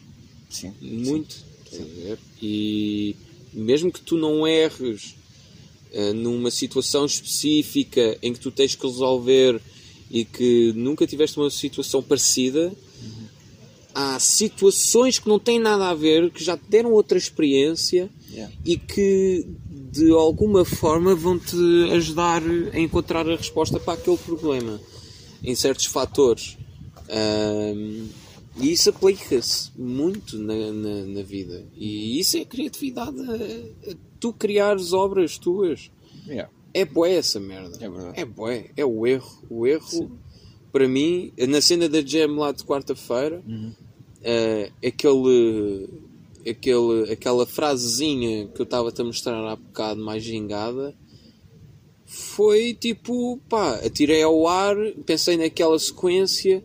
Sim. 0.51 0.71
muito. 0.79 1.35
a 1.73 1.77
ver? 1.83 2.19
E 2.39 3.15
mesmo 3.51 3.91
que 3.91 3.99
tu 4.01 4.17
não 4.17 4.47
erres 4.47 5.15
numa 6.13 6.51
situação 6.51 7.07
específica 7.07 8.17
em 8.21 8.33
que 8.33 8.39
tu 8.39 8.51
tens 8.51 8.75
que 8.75 8.85
resolver 8.85 9.59
e 10.11 10.23
que 10.25 10.71
nunca 10.75 11.07
tiveste 11.07 11.39
uma 11.39 11.49
situação 11.49 12.03
parecida, 12.03 12.71
há 13.93 14.19
situações 14.19 15.19
que 15.19 15.27
não 15.27 15.37
têm 15.39 15.59
nada 15.59 15.89
a 15.89 15.93
ver, 15.93 16.31
que 16.31 16.43
já 16.43 16.57
te 16.57 16.63
deram 16.69 16.91
outra 16.91 17.17
experiência 17.17 18.09
Yeah. 18.31 18.51
e 18.65 18.77
que 18.77 19.45
de 19.91 20.09
alguma 20.11 20.65
forma 20.65 21.13
vão 21.13 21.37
te 21.37 21.55
ajudar 21.91 22.41
a 22.73 22.79
encontrar 22.79 23.29
a 23.29 23.35
resposta 23.35 23.79
para 23.79 23.93
aquele 23.93 24.17
problema 24.17 24.81
em 25.43 25.53
certos 25.53 25.85
fatores. 25.85 26.57
Ahm, 27.09 28.07
e 28.57 28.71
isso 28.71 28.89
aplica-se 28.89 29.69
muito 29.77 30.37
na, 30.39 30.71
na, 30.71 31.05
na 31.05 31.21
vida. 31.21 31.63
E 31.75 32.19
isso 32.19 32.37
é 32.37 32.45
criatividade. 32.45 33.15
a- 33.21 33.91
a 33.91 33.95
tu 34.19 34.33
criares 34.33 34.93
obras 34.93 35.37
tuas. 35.37 35.91
Yeah. 36.27 36.49
É 36.73 36.85
bué 36.85 37.13
essa 37.15 37.39
merda. 37.39 37.77
É 37.79 37.87
verdade. 37.89 38.19
É 38.19 38.25
bué. 38.25 38.71
É 38.75 38.83
o 38.85 39.05
erro. 39.05 39.43
O 39.49 39.67
erro, 39.67 40.11
para 40.73 40.87
mim, 40.87 41.31
na 41.47 41.61
cena 41.61 41.87
da 41.87 42.01
Jam 42.01 42.35
lá 42.35 42.51
de 42.51 42.63
quarta-feira, 42.63 43.43
eh, 44.23 44.71
aquele, 44.83 45.87
aquele, 46.49 47.11
aquela 47.11 47.45
frasezinha 47.45 48.47
que 48.47 48.59
eu 48.59 48.63
estava-te 48.63 48.99
a 48.99 49.05
mostrar 49.05 49.37
há 49.47 49.55
bocado, 49.55 50.03
mais 50.03 50.23
gingada, 50.23 50.95
foi 52.07 52.73
tipo, 52.73 53.39
pá, 53.47 53.75
atirei 53.85 54.23
ao 54.23 54.47
ar, 54.47 54.75
pensei 55.05 55.37
naquela 55.37 55.77
sequência, 55.77 56.63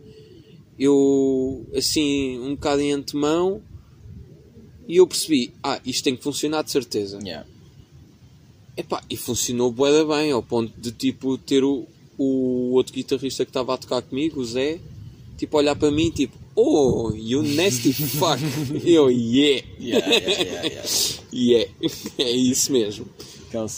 eu, 0.77 1.67
assim, 1.75 2.39
um 2.39 2.55
bocado 2.55 2.81
em 2.81 2.93
antemão, 2.93 3.61
e 4.87 4.97
eu 4.97 5.05
percebi, 5.05 5.53
ah, 5.61 5.79
isto 5.85 6.03
tem 6.03 6.15
que 6.15 6.23
funcionar 6.23 6.63
de 6.63 6.71
certeza. 6.71 7.19
Yeah. 7.21 7.47
Epá, 8.75 9.03
e 9.07 9.15
funcionou 9.15 9.71
bué 9.71 10.03
bem, 10.03 10.31
ao 10.31 10.41
ponto 10.41 10.73
de 10.81 10.91
tipo 10.91 11.37
ter 11.37 11.63
o, 11.63 11.85
o 12.19 12.73
outro 12.73 12.93
guitarrista 12.93 13.45
que 13.45 13.49
estava 13.49 13.73
a 13.73 13.77
tocar 13.77 14.01
comigo, 14.01 14.41
o 14.41 14.45
Zé, 14.45 14.79
tipo 15.37 15.57
olhar 15.57 15.75
para 15.75 15.89
mim 15.89 16.11
tipo, 16.11 16.37
oh, 16.53 17.11
you 17.15 17.41
nasty 17.41 17.93
fuck. 17.93 18.39
Eu, 18.85 19.09
yeah, 19.09 19.65
Yeah, 19.79 20.05
yeah, 20.05 20.33
yeah, 20.33 20.63
yeah. 20.67 20.85
yeah, 21.31 21.71
é 22.19 22.31
isso 22.31 22.71
mesmo. 22.73 23.05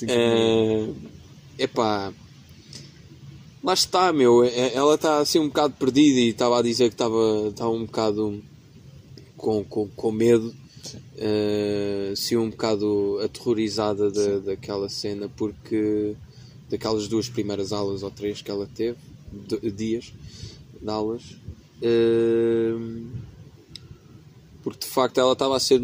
É, 0.10 0.90
epá, 1.60 2.12
lá 3.64 3.74
está, 3.74 4.12
meu, 4.12 4.44
é- 4.44 4.74
ela 4.74 4.96
está 4.96 5.20
assim 5.20 5.38
um 5.40 5.48
bocado 5.48 5.76
perdida 5.78 6.20
e 6.20 6.30
estava 6.30 6.58
a 6.60 6.62
dizer 6.64 6.90
que 6.90 6.96
estava 6.96 7.48
estava 7.50 7.70
um 7.70 7.86
bocado 7.86 8.42
com, 9.38 9.64
com, 9.64 9.88
com 9.96 10.12
medo, 10.12 10.48
uh, 10.48 12.16
sim 12.16 12.38
um 12.38 12.50
bocado 12.50 13.20
aterrorizada 13.24 14.10
da, 14.12 14.40
daquela 14.40 14.90
cena, 14.90 15.30
porque 15.38 16.16
daquelas 16.72 17.08
duas 17.08 17.28
primeiras 17.28 17.74
aulas 17.74 18.02
ou 18.02 18.10
três 18.10 18.42
que 18.42 18.50
ela 18.50 18.68
teve, 18.74 18.98
dias 19.76 20.12
de 20.82 20.90
aulas, 20.90 21.22
uh, 21.84 23.08
porque 24.64 24.86
de 24.86 24.92
facto 24.92 25.20
ela 25.20 25.34
estava 25.34 25.58
a 25.58 25.60
ser 25.60 25.82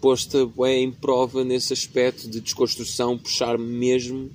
posta 0.00 0.46
bem 0.46 0.84
em 0.84 0.90
prova 0.90 1.44
nesse 1.44 1.72
aspecto 1.72 2.28
de 2.28 2.40
desconstrução, 2.40 3.18
puxar 3.18 3.58
mesmo 3.58 4.30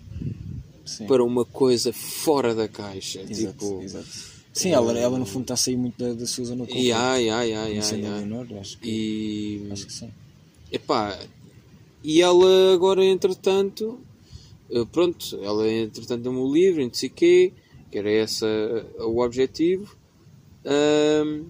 Sim. 0.86 1.08
para 1.08 1.24
uma 1.24 1.44
coisa 1.46 1.92
fora 1.92 2.56
da 2.56 2.68
caixa. 2.68 3.22
Exato, 3.22 3.54
tipo, 3.54 3.82
exato. 3.82 4.30
Sim, 4.52 4.72
ela, 4.72 4.98
ela 4.98 5.18
no 5.18 5.26
fundo 5.26 5.44
está 5.44 5.54
a 5.54 5.58
sair 5.58 5.78
muito 5.78 5.98
da, 5.98 6.14
da 6.14 6.26
sua 6.26 6.46
zona 6.46 6.66
de 6.66 6.72
conforto. 6.72 6.86
e 6.86 6.92
ai. 6.92 8.22
menor, 8.22 8.48
acho 8.60 8.78
que, 8.80 8.90
E, 8.90 9.72
acho 9.72 9.86
que 9.86 9.94
sim. 9.94 10.10
epá, 10.72 11.20
e 12.04 12.22
ela 12.22 12.74
agora, 12.74 13.04
entretanto, 13.06 14.00
pronto, 14.92 15.38
ela 15.42 15.68
entretanto 15.72 16.22
deu-me 16.22 16.40
o 16.40 16.52
livro, 16.54 16.82
e 16.82 16.86
não 16.86 16.94
sei 16.94 17.10
o 17.10 17.14
quê, 17.14 17.54
que 17.92 17.98
era 17.98 18.12
esse 18.12 18.46
eh, 18.46 18.86
o 19.00 19.20
objetivo. 19.24 19.96
Ahm, 20.66 21.46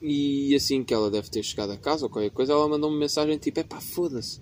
e 0.00 0.54
assim 0.54 0.84
que 0.84 0.92
ela 0.94 1.10
deve 1.10 1.28
ter 1.30 1.42
chegado 1.42 1.72
a 1.72 1.76
casa 1.76 2.04
ou 2.04 2.10
qualquer 2.10 2.30
coisa, 2.30 2.52
ela 2.52 2.68
mandou-me 2.68 2.96
mensagem 2.98 3.36
tipo: 3.38 3.58
epá, 3.60 3.80
foda-se. 3.80 4.40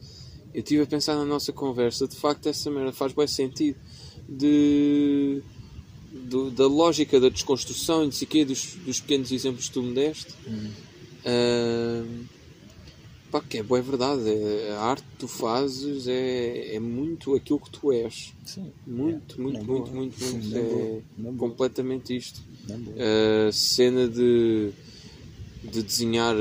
Eu 0.52 0.60
estive 0.60 0.82
a 0.82 0.86
pensar 0.86 1.16
na 1.16 1.24
nossa 1.24 1.52
conversa, 1.52 2.06
de 2.06 2.16
facto, 2.16 2.48
essa 2.48 2.70
merda 2.70 2.92
faz 2.92 3.12
bem 3.12 3.26
sentido. 3.26 3.78
De, 4.28 5.42
do- 6.12 6.50
da 6.50 6.66
lógica 6.66 7.18
da 7.20 7.28
desconstrução 7.28 8.02
e 8.02 8.06
não 8.06 8.12
sei 8.12 8.26
o 8.26 8.30
quê, 8.30 8.44
dos, 8.44 8.74
dos 8.84 9.00
pequenos 9.00 9.30
exemplos 9.32 9.66
que 9.68 9.74
tu 9.74 9.82
me 9.82 9.94
deste. 9.94 10.32
Ahm, 11.26 12.24
pá, 13.34 13.40
que 13.40 13.58
é 13.58 13.62
boa, 13.64 13.80
é 13.80 13.82
verdade. 13.82 14.28
é- 14.28 14.70
a 14.72 14.80
arte 14.80 15.02
que 15.02 15.16
tu 15.18 15.26
fazes 15.26 16.06
é, 16.06 16.76
é 16.76 16.78
muito 16.78 17.34
aquilo 17.34 17.58
que 17.58 17.70
tu 17.70 17.90
és. 17.90 18.32
Sim. 18.44 18.72
Muito, 18.86 19.40
muito, 19.40 19.58
Na 19.58 19.64
muito, 19.64 19.92
muito, 19.92 20.24
muito. 20.24 20.48
Na 20.48 20.60
É 20.60 20.62
boa, 20.62 21.34
completamente 21.36 22.16
isto. 22.16 22.40
A 23.48 23.50
cena 23.50 24.06
de, 24.06 24.70
de 25.64 25.82
desenhar 25.82 26.36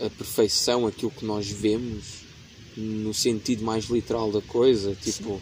a 0.00 0.10
perfeição, 0.10 0.84
aquilo 0.84 1.12
que 1.12 1.24
nós 1.24 1.48
vemos, 1.48 2.24
no 2.76 3.14
sentido 3.14 3.62
mais 3.62 3.84
literal 3.84 4.32
da 4.32 4.40
coisa, 4.42 4.96
tipo 4.96 5.40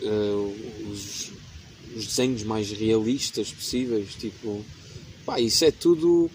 eh, 0.00 0.88
os, 0.88 1.32
os 1.96 2.06
desenhos 2.06 2.44
mais 2.44 2.70
realistas 2.70 3.50
possíveis, 3.50 4.14
tipo, 4.14 4.64
pá, 5.26 5.40
isso 5.40 5.64
é 5.64 5.72
tudo. 5.72 6.30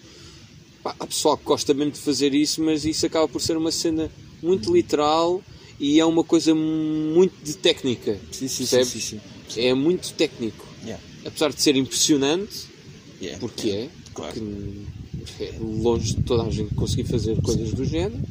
Pá, 0.88 0.94
há 1.00 1.06
pessoal 1.06 1.36
que 1.36 1.44
gosta 1.44 1.74
mesmo 1.74 1.92
de 1.92 1.98
fazer 1.98 2.32
isso, 2.34 2.62
mas 2.62 2.86
isso 2.86 3.04
acaba 3.04 3.28
por 3.28 3.42
ser 3.42 3.58
uma 3.58 3.70
cena 3.70 4.10
muito 4.42 4.72
literal 4.74 5.42
e 5.78 6.00
é 6.00 6.04
uma 6.04 6.24
coisa 6.24 6.54
muito 6.54 7.34
de 7.44 7.58
técnica. 7.58 8.18
Sim, 8.32 8.48
sim, 8.48 8.64
sim, 8.64 8.84
sim, 8.84 9.00
sim. 9.00 9.20
É 9.60 9.74
muito 9.74 10.14
técnico. 10.14 10.64
Yeah. 10.82 11.02
Apesar 11.26 11.52
de 11.52 11.60
ser 11.60 11.76
impressionante, 11.76 12.66
Yeah. 13.20 13.38
porque 13.40 13.68
é, 13.70 13.88
Claro. 14.14 14.40
porque 15.18 15.44
é 15.44 15.58
longe 15.60 16.14
de 16.14 16.22
toda 16.22 16.44
a 16.44 16.50
gente 16.50 16.72
conseguir 16.74 17.04
fazer 17.04 17.38
coisas 17.42 17.72
do 17.74 17.84
género, 17.84 18.22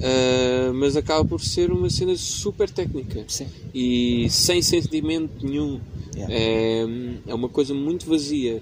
ah, 0.00 0.72
mas 0.74 0.96
acaba 0.96 1.24
por 1.24 1.40
ser 1.42 1.70
uma 1.70 1.88
cena 1.90 2.16
super 2.16 2.68
técnica 2.70 3.24
Sim. 3.28 3.46
e 3.72 4.26
sem 4.30 4.60
sentimento 4.62 5.46
nenhum. 5.46 5.78
Yeah. 6.16 6.34
É, 6.34 6.86
é 7.28 7.34
uma 7.34 7.48
coisa 7.48 7.72
muito 7.72 8.06
vazia. 8.06 8.60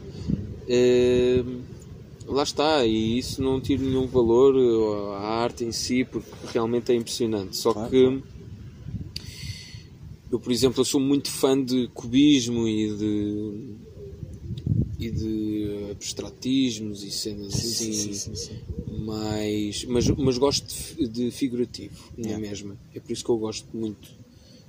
É, 0.68 1.42
lá 2.32 2.42
está, 2.42 2.84
e 2.86 3.18
isso 3.18 3.42
não 3.42 3.60
tira 3.60 3.82
nenhum 3.82 4.06
valor 4.06 4.54
à 5.16 5.42
arte 5.42 5.64
em 5.64 5.72
si, 5.72 6.04
porque 6.04 6.30
realmente 6.52 6.92
é 6.92 6.94
impressionante. 6.94 7.56
Só 7.56 7.72
Claro, 7.72 7.90
que 7.90 8.22
eu, 10.30 10.38
por 10.38 10.52
exemplo, 10.52 10.80
eu 10.80 10.84
sou 10.84 11.00
muito 11.00 11.30
fã 11.30 11.62
de 11.62 11.88
cubismo 11.88 12.68
e 12.68 12.96
de 12.96 13.80
e 14.98 15.10
de 15.10 15.88
abstratismos 15.92 17.02
e 17.02 17.10
cenas 17.10 17.54
Sim, 17.54 17.70
assim, 17.70 18.12
sim, 18.12 18.34
sim, 18.34 18.58
mas, 18.98 19.84
mas, 19.86 20.08
mas 20.10 20.36
gosto 20.36 20.66
de, 20.68 20.74
fi- 20.74 21.08
de 21.08 21.30
figurativo, 21.30 22.12
não 22.18 22.30
é 22.30 22.36
mesmo? 22.38 22.78
É 22.94 23.00
por 23.00 23.10
isso 23.10 23.24
que 23.24 23.30
eu 23.30 23.38
gosto 23.38 23.66
muito 23.74 24.06
de 24.08 24.14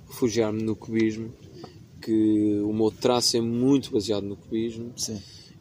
refugiar-me 0.07 0.63
no 0.63 0.73
cubismo, 0.73 1.33
que 2.01 2.61
o 2.63 2.71
meu 2.71 2.89
traço 2.91 3.35
é 3.35 3.41
muito 3.41 3.91
baseado 3.91 4.23
no 4.23 4.37
cubismo 4.37 4.93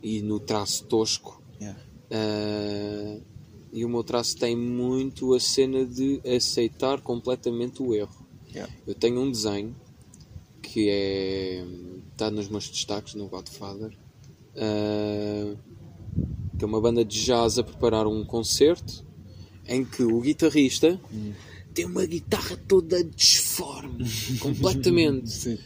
e 0.02 0.22
no 0.22 0.38
traço 0.38 0.84
tosco. 0.84 1.42
Yeah. 1.60 1.78
Ah, 2.10 3.18
e 3.72 3.84
o 3.84 3.88
meu 3.88 4.02
traço 4.02 4.36
tem 4.36 4.56
muito 4.56 5.32
a 5.34 5.40
cena 5.40 5.84
de 5.84 6.20
aceitar 6.24 7.00
completamente 7.00 7.82
o 7.82 7.94
erro. 7.94 8.26
Yeah. 8.52 8.72
Eu 8.86 8.94
tenho 8.94 9.20
um 9.20 9.30
desenho 9.30 9.76
que 10.60 10.88
é 10.90 11.64
está 12.12 12.30
nos 12.30 12.48
meus 12.48 12.68
destaques 12.68 13.14
no 13.14 13.28
Godfather, 13.28 13.96
ah, 14.56 15.54
que 16.58 16.64
é 16.64 16.66
uma 16.66 16.80
banda 16.80 17.04
de 17.04 17.24
jazz 17.24 17.58
a 17.58 17.62
preparar 17.62 18.06
um 18.06 18.24
concerto 18.24 19.04
em 19.66 19.84
que 19.84 20.02
o 20.02 20.20
guitarrista 20.20 21.00
tem 21.72 21.86
uma 21.86 22.04
guitarra 22.04 22.58
toda 22.68 23.02
disforme, 23.04 24.04
completamente. 24.40 25.30
Sim. 25.30 25.58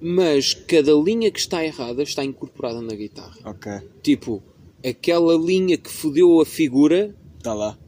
Mas 0.00 0.52
cada 0.52 0.92
linha 0.92 1.30
que 1.30 1.38
está 1.38 1.64
errada 1.64 2.02
está 2.02 2.24
incorporada 2.24 2.82
na 2.82 2.94
guitarra. 2.94 3.38
Ok. 3.44 3.70
Tipo, 4.02 4.42
aquela 4.84 5.34
linha 5.36 5.76
que 5.76 5.90
fodeu 5.90 6.40
a 6.40 6.46
figura 6.46 7.14
Está 7.38 7.54
lá. 7.54 7.78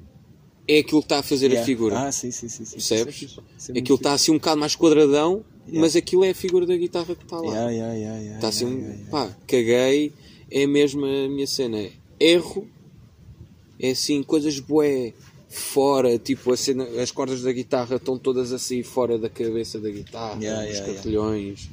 é 0.69 0.79
aquilo 0.79 1.01
que 1.01 1.07
está 1.07 1.19
a 1.19 1.23
fazer 1.23 1.47
a 1.47 1.51
Yeah. 1.51 1.67
figura. 1.67 1.99
Ah, 2.01 2.13
sim, 2.13 2.31
sim, 2.31 2.49
sim. 2.49 2.65
sim. 2.65 2.73
Percebes? 2.73 3.15
É 3.15 3.19
fixe. 3.19 3.39
Isso 3.59 3.73
é 3.73 3.79
Aquilo 3.79 3.97
está 3.97 4.13
assim 4.13 4.31
um 4.33 4.35
bocado 4.39 4.61
mais 4.61 4.75
quadradão, 4.77 5.45
Yeah. 5.67 5.81
mas 5.81 5.97
aquilo 5.97 6.25
é 6.25 6.31
a 6.31 6.35
figura 6.35 6.67
da 6.67 6.77
guitarra 6.77 7.15
que 7.15 7.23
está 7.25 7.37
lá. 7.41 7.47
Yeah, 7.53 7.71
yeah, 7.71 7.95
yeah, 7.95 8.19
yeah, 8.19 8.35
Está 8.37 8.49
assim 8.49 8.65
um. 8.67 8.79
yeah, 8.79 8.95
yeah, 8.95 9.11
Pá, 9.11 9.37
caguei, 9.47 10.13
é 10.51 10.67
mesmo 10.67 11.05
a 11.05 11.29
minha 11.29 11.47
cena. 11.47 11.89
Erro, 12.21 12.67
é 13.81 13.91
assim, 13.91 14.23
coisas 14.23 14.59
bué 14.61 15.13
fora, 15.49 16.19
tipo 16.19 16.53
a 16.53 16.57
cena, 16.57 16.85
as 17.01 17.11
cordas 17.11 17.43
da 17.43 17.53
guitarra 17.53 17.97
estão 17.97 18.19
todas 18.19 18.53
assim 18.53 18.83
fora 18.83 19.17
da 19.19 19.29
cabeça 19.29 19.79
da 19.81 19.89
guitarra, 19.91 20.39
Yeah, 20.41 20.61
os 20.63 20.67
yeah, 20.69 20.73
yeah. 20.87 20.95
cartilhões, 20.95 21.69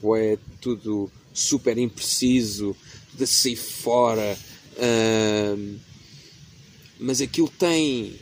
bué, 0.00 0.38
tudo 0.60 1.10
super 1.32 1.76
impreciso, 1.78 2.74
tudo 3.10 3.24
assim 3.24 3.54
fora. 3.56 4.36
Mas 6.98 7.20
aquilo 7.20 7.48
tem. 7.48 8.14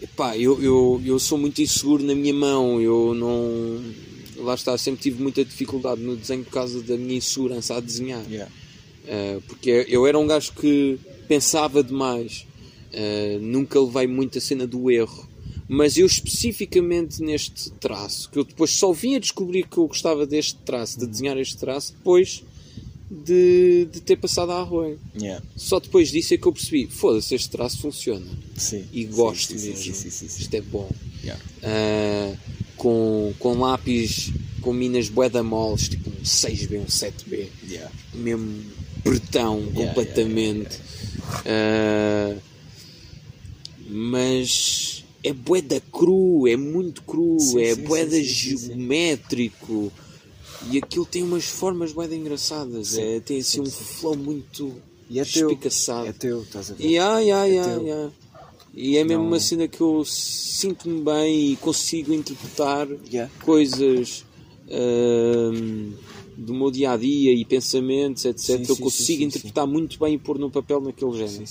Epá, 0.00 0.36
eu, 0.36 0.60
eu, 0.62 1.00
eu 1.04 1.18
sou 1.18 1.38
muito 1.38 1.62
inseguro 1.62 2.02
na 2.02 2.14
minha 2.14 2.34
mão, 2.34 2.80
eu 2.80 3.14
não. 3.14 4.42
Lá 4.44 4.54
está, 4.54 4.76
sempre 4.76 5.02
tive 5.02 5.22
muita 5.22 5.44
dificuldade 5.44 6.00
no 6.00 6.16
desenho 6.16 6.44
por 6.44 6.52
causa 6.52 6.82
da 6.82 6.96
minha 6.96 7.16
insegurança 7.16 7.76
a 7.76 7.80
desenhar. 7.80 8.24
Yeah. 8.28 8.50
Uh, 9.04 9.40
porque 9.42 9.86
eu 9.88 10.06
era 10.06 10.18
um 10.18 10.26
gajo 10.26 10.52
que 10.52 10.98
pensava 11.28 11.82
demais, 11.82 12.46
Uh, 12.92 13.40
nunca 13.40 13.80
levei 13.80 14.06
muito 14.06 14.36
a 14.36 14.40
cena 14.40 14.66
do 14.66 14.90
erro. 14.90 15.26
Mas 15.66 15.96
eu 15.96 16.04
especificamente 16.04 17.22
neste 17.22 17.70
traço, 17.72 18.28
que 18.30 18.38
eu 18.38 18.44
depois 18.44 18.70
só 18.70 18.92
vim 18.92 19.16
a 19.16 19.18
descobrir 19.18 19.66
que 19.66 19.78
eu 19.78 19.86
gostava 19.86 20.26
deste 20.26 20.56
traço, 20.56 20.98
de 20.98 21.06
desenhar 21.06 21.38
este 21.38 21.56
traço, 21.56 21.94
depois 21.94 22.44
de, 23.24 23.88
de 23.92 24.00
ter 24.00 24.16
passado 24.16 24.52
a 24.52 24.60
arroio. 24.60 24.98
Yeah. 25.14 25.44
Só 25.56 25.78
depois 25.78 26.10
disso 26.10 26.34
é 26.34 26.38
que 26.38 26.46
eu 26.46 26.52
percebi, 26.52 26.86
foda-se, 26.86 27.34
este 27.34 27.50
traço 27.50 27.78
funciona. 27.78 28.26
Sim. 28.56 28.84
E 28.92 29.04
gosto 29.04 29.52
sim, 29.52 29.58
sim, 29.58 29.68
mesmo. 29.68 29.94
Sim. 29.94 30.26
Isto 30.26 30.54
é 30.54 30.60
bom. 30.60 30.90
Yeah. 31.22 31.42
Uh, 31.62 32.36
com, 32.76 33.34
com 33.38 33.58
lápis, 33.58 34.32
com 34.60 34.72
minas 34.72 35.08
bué 35.08 35.28
da 35.28 35.42
moles, 35.42 35.88
tipo 35.88 36.10
um 36.10 36.22
6B, 36.24 36.80
um 36.80 36.86
7B 36.86 37.48
Yeah. 37.68 37.92
mesmo 38.14 38.64
pretão 39.04 39.62
completamente. 39.72 40.78
Ah, 41.44 42.36
mas 43.88 45.04
é 45.22 45.32
boeda 45.32 45.80
cru, 45.92 46.46
é 46.48 46.56
muito 46.56 47.02
cru, 47.02 47.36
é 47.58 47.74
boeda 47.74 48.22
geométrico 48.22 49.92
e 50.70 50.78
aquilo 50.78 51.04
tem 51.06 51.22
umas 51.22 51.44
formas 51.44 51.92
boeda 51.92 52.14
engraçadas, 52.14 52.88
Sim, 52.88 53.02
é, 53.02 53.20
tem 53.20 53.40
assim 53.40 53.60
sim, 53.60 53.68
um 53.68 53.70
flow 53.70 54.16
muito 54.16 54.80
E 55.10 55.18
é 55.18 55.24
teu. 55.24 55.48
espicaçado. 55.50 56.08
É 56.08 56.12
teu, 56.12 56.42
estás 56.42 56.70
a 56.70 56.74
ver? 56.74 56.84
E, 56.84 56.98
ah, 56.98 57.18
yeah, 57.18 57.46
É 57.46 57.50
yeah, 57.50 57.82
yeah. 57.82 58.12
e 58.74 58.96
é 58.96 59.04
mesmo 59.04 59.22
Não- 59.22 59.28
uma 59.30 59.40
cena 59.40 59.68
que 59.68 59.80
eu 59.80 60.04
sinto-me 60.04 61.02
bem 61.02 61.52
e 61.52 61.56
consigo 61.56 62.12
interpretar 62.12 62.88
Yeah. 63.12 63.30
coisas 63.44 64.24
ahm, 64.70 65.92
do 66.36 66.54
meu 66.54 66.70
dia 66.70 66.92
a 66.92 66.96
dia 66.96 67.32
e 67.34 67.44
pensamentos, 67.44 68.24
etc. 68.24 68.46
Sim, 68.46 68.62
eu 68.68 68.76
sim, 68.76 68.82
consigo 68.82 69.18
sim, 69.20 69.24
interpretar 69.26 69.66
muito 69.66 69.98
bem 69.98 70.14
e 70.14 70.18
pôr 70.18 70.38
no 70.38 70.50
papel 70.50 70.80
naquele 70.80 71.12
género. 71.12 71.44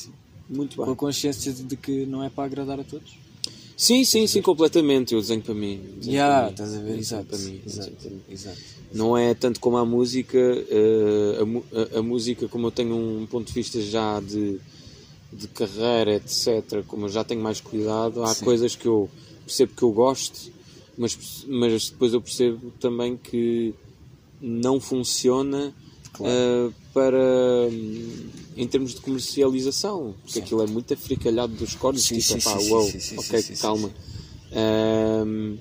Muito 0.50 0.76
Com 0.78 0.84
a 0.84 0.86
bem. 0.88 0.96
consciência 0.96 1.54
de 1.54 1.78
que 1.78 2.06
não 2.06 2.24
é 2.24 2.30
para 2.30 2.46
agradar 2.46 2.80
a 2.80 2.84
todos. 2.84 3.21
Sim, 3.82 4.04
sim, 4.04 4.28
sim, 4.28 4.44
completamente. 4.44 5.16
Eu 5.16 5.22
desenho 5.22 5.42
para 5.42 5.56
mim. 5.56 5.82
desenho 5.98 6.14
Yeah, 6.16 6.36
para 6.38 6.46
mim. 6.46 6.52
estás 6.52 6.74
a 6.76 6.80
ver? 6.82 6.98
Exato. 7.00 7.26
para 7.26 7.38
mim. 7.40 7.62
Exato. 7.66 7.92
mim. 8.10 8.22
Exato. 8.30 8.58
Não 8.94 9.18
é 9.18 9.34
tanto 9.34 9.60
como 9.60 9.78
a 9.78 9.84
música, 9.84 10.38
eh, 10.38 11.38
a, 11.40 11.98
a- 11.98 12.00
a 12.00 12.04
música, 12.04 12.48
como 12.48 12.68
eu 12.68 12.72
tenho 12.72 12.96
um 12.96 13.26
ponto 13.26 13.48
de 13.48 13.54
vista 13.54 13.82
já 13.82 14.20
de, 14.20 14.60
de 15.34 15.48
carreira, 15.48 16.14
etc., 16.14 16.84
como 16.86 17.06
eu 17.06 17.10
já 17.10 17.24
tenho 17.24 17.42
mais 17.42 17.60
cuidado, 17.60 18.22
há 18.24 18.36
Sim. 18.36 18.46
coisas 18.46 18.76
que 18.76 18.86
eu 18.88 19.10
percebo 19.48 19.74
que 19.76 19.82
eu 19.82 19.92
gosto, 19.92 20.52
mas, 20.96 21.18
mas 21.48 21.90
depois 21.90 22.14
eu 22.14 22.22
percebo 22.22 22.72
também 22.80 23.18
que 23.18 23.74
não 24.40 24.80
funciona 24.80 25.74
Claro. 26.22 26.36
ah, 26.36 26.72
para 26.94 27.70
em 28.58 28.68
termos 28.68 28.94
de 28.94 29.02
comercialização, 29.02 30.14
porque 30.22 30.34
Sim. 30.34 30.42
aquilo 30.42 30.64
é 30.64 30.68
muito 30.68 30.94
africalhado 30.94 31.54
dos 31.54 31.74
cornos, 31.76 32.04
Sim, 32.04 32.20
tipo, 32.20 32.34
sim, 32.34 32.40
sim, 32.40 32.70
uou, 32.72 32.92
sim, 32.92 33.00
sim, 33.00 33.18
ok, 33.18 33.42
sim, 33.42 33.56
sim, 33.56 33.62
calma. 33.62 33.92
Ahm, 34.54 35.58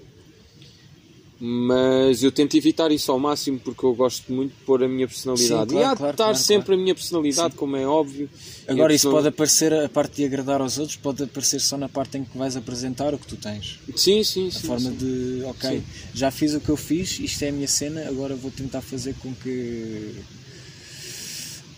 mas 1.43 2.23
eu 2.23 2.31
tento 2.31 2.55
evitar 2.55 2.91
isso 2.93 3.11
ao 3.11 3.19
máximo 3.19 3.59
porque 3.59 3.83
eu 3.83 3.95
gosto 3.95 4.31
muito 4.31 4.51
de 4.51 4.63
pôr 4.67 4.85
a 4.85 4.89
minha 4.89 5.09
personalidade 5.09 5.71
Sim, 5.71 5.77
e 5.77 5.79
claro, 5.79 5.87
há 5.87 5.93
de 5.93 5.97
claro, 5.97 6.13
estar 6.13 6.25
claro, 6.25 6.39
sempre 6.39 6.75
a 6.75 6.77
minha 6.77 6.95
personalidade, 6.95 7.55
como 7.55 7.77
é 7.77 7.87
óbvio. 7.87 8.29
E 8.69 8.71
Agora 8.73 8.93
a 8.93 8.97
isso 8.97 9.11
pode 9.11 9.29
aparecer, 9.29 9.73
a 9.73 9.89
parte 9.89 10.17
de 10.17 10.25
agradar 10.27 10.61
aos 10.61 10.77
outros, 10.77 10.99
pode 10.99 11.23
aparecer 11.23 11.61
só 11.61 11.79
na 11.79 11.89
parte 11.89 12.19
em 12.19 12.25
que 12.25 12.37
vais 12.37 12.57
apresentar 12.57 13.15
o 13.15 13.19
que 13.19 13.27
tu 13.27 13.37
tens. 13.37 13.79
Sim, 13.97 14.23
sim, 14.23 14.49
A 14.49 14.51
sim. 14.51 14.67
forma 14.67 14.91
sim. 14.91 14.97
de, 14.97 15.43
ok, 15.45 15.71
Sim. 15.79 15.85
já 16.13 16.31
fiz 16.31 16.55
o 16.55 16.61
que 16.61 16.69
eu 16.69 16.77
fiz, 16.77 17.19
isto 17.21 17.43
é 17.43 17.49
a 17.49 17.53
minha 17.53 17.69
cena, 17.69 18.07
agora 18.07 18.37
vou 18.37 18.51
tentar 18.51 18.83
fazer 18.83 19.15
com 19.15 19.35
que 19.35 20.17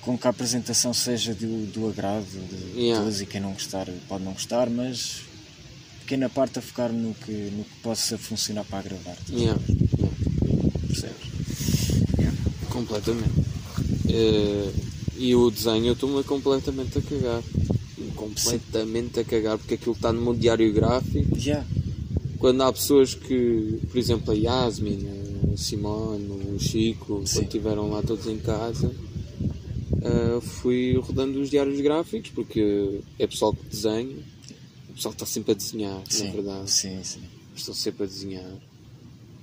com 0.02 0.18
que 0.18 0.26
a 0.26 0.30
apresentação 0.30 0.92
seja 0.92 1.32
do, 1.34 1.66
do 1.72 1.88
agrado 1.88 2.26
de 2.26 2.80
Yeah. 2.80 3.02
todos 3.02 3.20
e 3.20 3.26
quem 3.26 3.40
não 3.40 3.52
gostar 3.52 3.86
pode 4.08 4.24
não 4.24 4.32
gostar, 4.32 4.68
mas 4.68 5.22
pequena 6.00 6.28
parte 6.28 6.58
a 6.58 6.62
focar 6.62 6.92
no 6.92 7.14
que, 7.14 7.30
no 7.32 7.64
que 7.64 7.70
possa 7.82 8.18
funcionar 8.18 8.64
para 8.64 8.80
agradar. 8.80 9.16
Yeah, 9.30 9.60
yeah, 9.68 10.76
Percebes? 10.88 11.32
completamente. 12.70 13.30
Eh, 14.08 14.72
e 15.18 15.34
o 15.34 15.50
desenho 15.50 15.86
eu 15.86 15.92
estou-me 15.92 16.22
completamente 16.24 16.98
a 16.98 17.02
cagar. 17.02 17.42
Completamente 18.16 19.20
a 19.20 19.24
cagar, 19.24 19.58
porque 19.58 19.74
aquilo 19.74 19.94
está 19.94 20.12
no 20.12 20.20
meu 20.20 20.34
diário 20.34 20.72
gráfico. 20.72 21.38
Já, 21.38 21.64
quando 22.38 22.62
há 22.62 22.72
pessoas 22.72 23.14
que, 23.14 23.78
por 23.88 23.98
exemplo, 23.98 24.32
a 24.32 24.34
Yasmin, 24.34 25.06
a 25.52 25.56
Simone, 25.56 26.26
o 26.54 26.58
Chico, 26.58 27.22
Sim. 27.24 27.34
quando 27.36 27.44
estiveram 27.46 27.90
lá 27.90 28.02
todos 28.02 28.26
em 28.26 28.38
casa, 28.38 28.92
ah, 30.04 30.40
fui 30.40 30.96
rodando 30.96 31.40
os 31.40 31.50
diários 31.50 31.80
gráficos 31.80 32.30
porque 32.30 33.00
é 33.18 33.26
pessoal 33.26 33.52
que 33.54 33.64
desenha, 33.66 34.16
o 34.90 34.92
pessoal 34.94 35.12
está 35.12 35.26
sempre 35.26 35.52
a 35.52 35.54
desenhar, 35.54 36.02
sim, 36.08 36.26
na 36.26 36.32
verdade, 36.32 36.70
sim, 36.70 37.02
sim. 37.04 37.22
estão 37.54 37.74
sempre 37.74 38.04
a 38.04 38.06
desenhar. 38.06 38.52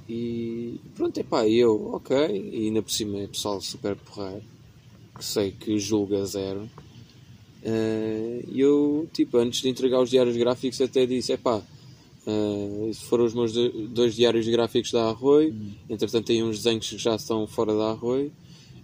E 0.08 0.80
pronto, 0.96 1.20
é 1.20 1.24
pá, 1.24 1.48
eu, 1.48 1.94
ok, 1.94 2.16
e 2.52 2.66
ainda 2.68 2.82
por 2.82 2.92
cima 2.92 3.20
é 3.20 3.28
pessoal 3.28 3.62
super 3.62 3.96
porreiro, 3.96 4.44
que 5.18 5.24
sei 5.24 5.52
que 5.52 5.78
julga 5.78 6.26
zero. 6.26 6.70
E 8.52 8.60
eu, 8.60 9.08
tipo, 9.14 9.38
antes 9.38 9.62
de 9.62 9.70
entregar 9.70 10.02
os 10.02 10.10
diários 10.10 10.36
gráficos, 10.38 10.80
até 10.82 11.06
disse: 11.06 11.34
é 11.34 11.38
pá, 11.38 11.62
foram 13.08 13.26
os 13.26 13.34
meus 13.34 13.54
do- 13.54 13.88
dois 13.90 14.16
diários 14.16 14.48
gráficos 14.48 14.92
da 14.92 15.10
Arroio. 15.10 15.54
Entretanto, 15.90 16.26
tem 16.26 16.42
uns 16.44 16.58
desenhos 16.58 16.90
que 16.90 16.98
já 16.98 17.16
estão 17.16 17.46
fora 17.46 17.74
da 17.76 17.92
Arroio. 17.92 18.32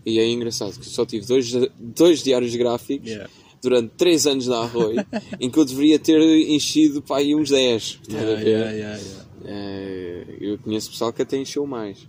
E 0.06 0.20
é 0.20 0.28
engraçado 0.30 0.78
que 0.80 0.86
só 0.86 1.06
tive 1.06 1.26
dois, 1.26 1.52
dois 1.80 2.22
diários 2.22 2.56
gráficos 2.56 3.10
Yeah. 3.10 3.30
durante 3.62 3.94
três 3.98 4.28
anos 4.28 4.46
da 4.46 4.60
Arroio, 4.60 5.04
em 5.40 5.50
que 5.50 5.58
eu 5.58 5.66
deveria 5.66 5.98
ter 5.98 6.20
enchido 6.50 7.02
pá, 7.02 7.18
aí 7.18 7.34
uns 7.36 7.50
10. 7.50 7.84
estás 8.08 8.24
a 8.24 8.42
Yeah, 8.42 8.72
yeah. 8.72 9.00
Eh, 9.46 10.26
eu 10.40 10.58
conheço 10.60 10.92
pessoal 10.92 11.12
que 11.12 11.22
até 11.22 11.38
encheu 11.38 11.66
mais. 11.66 12.08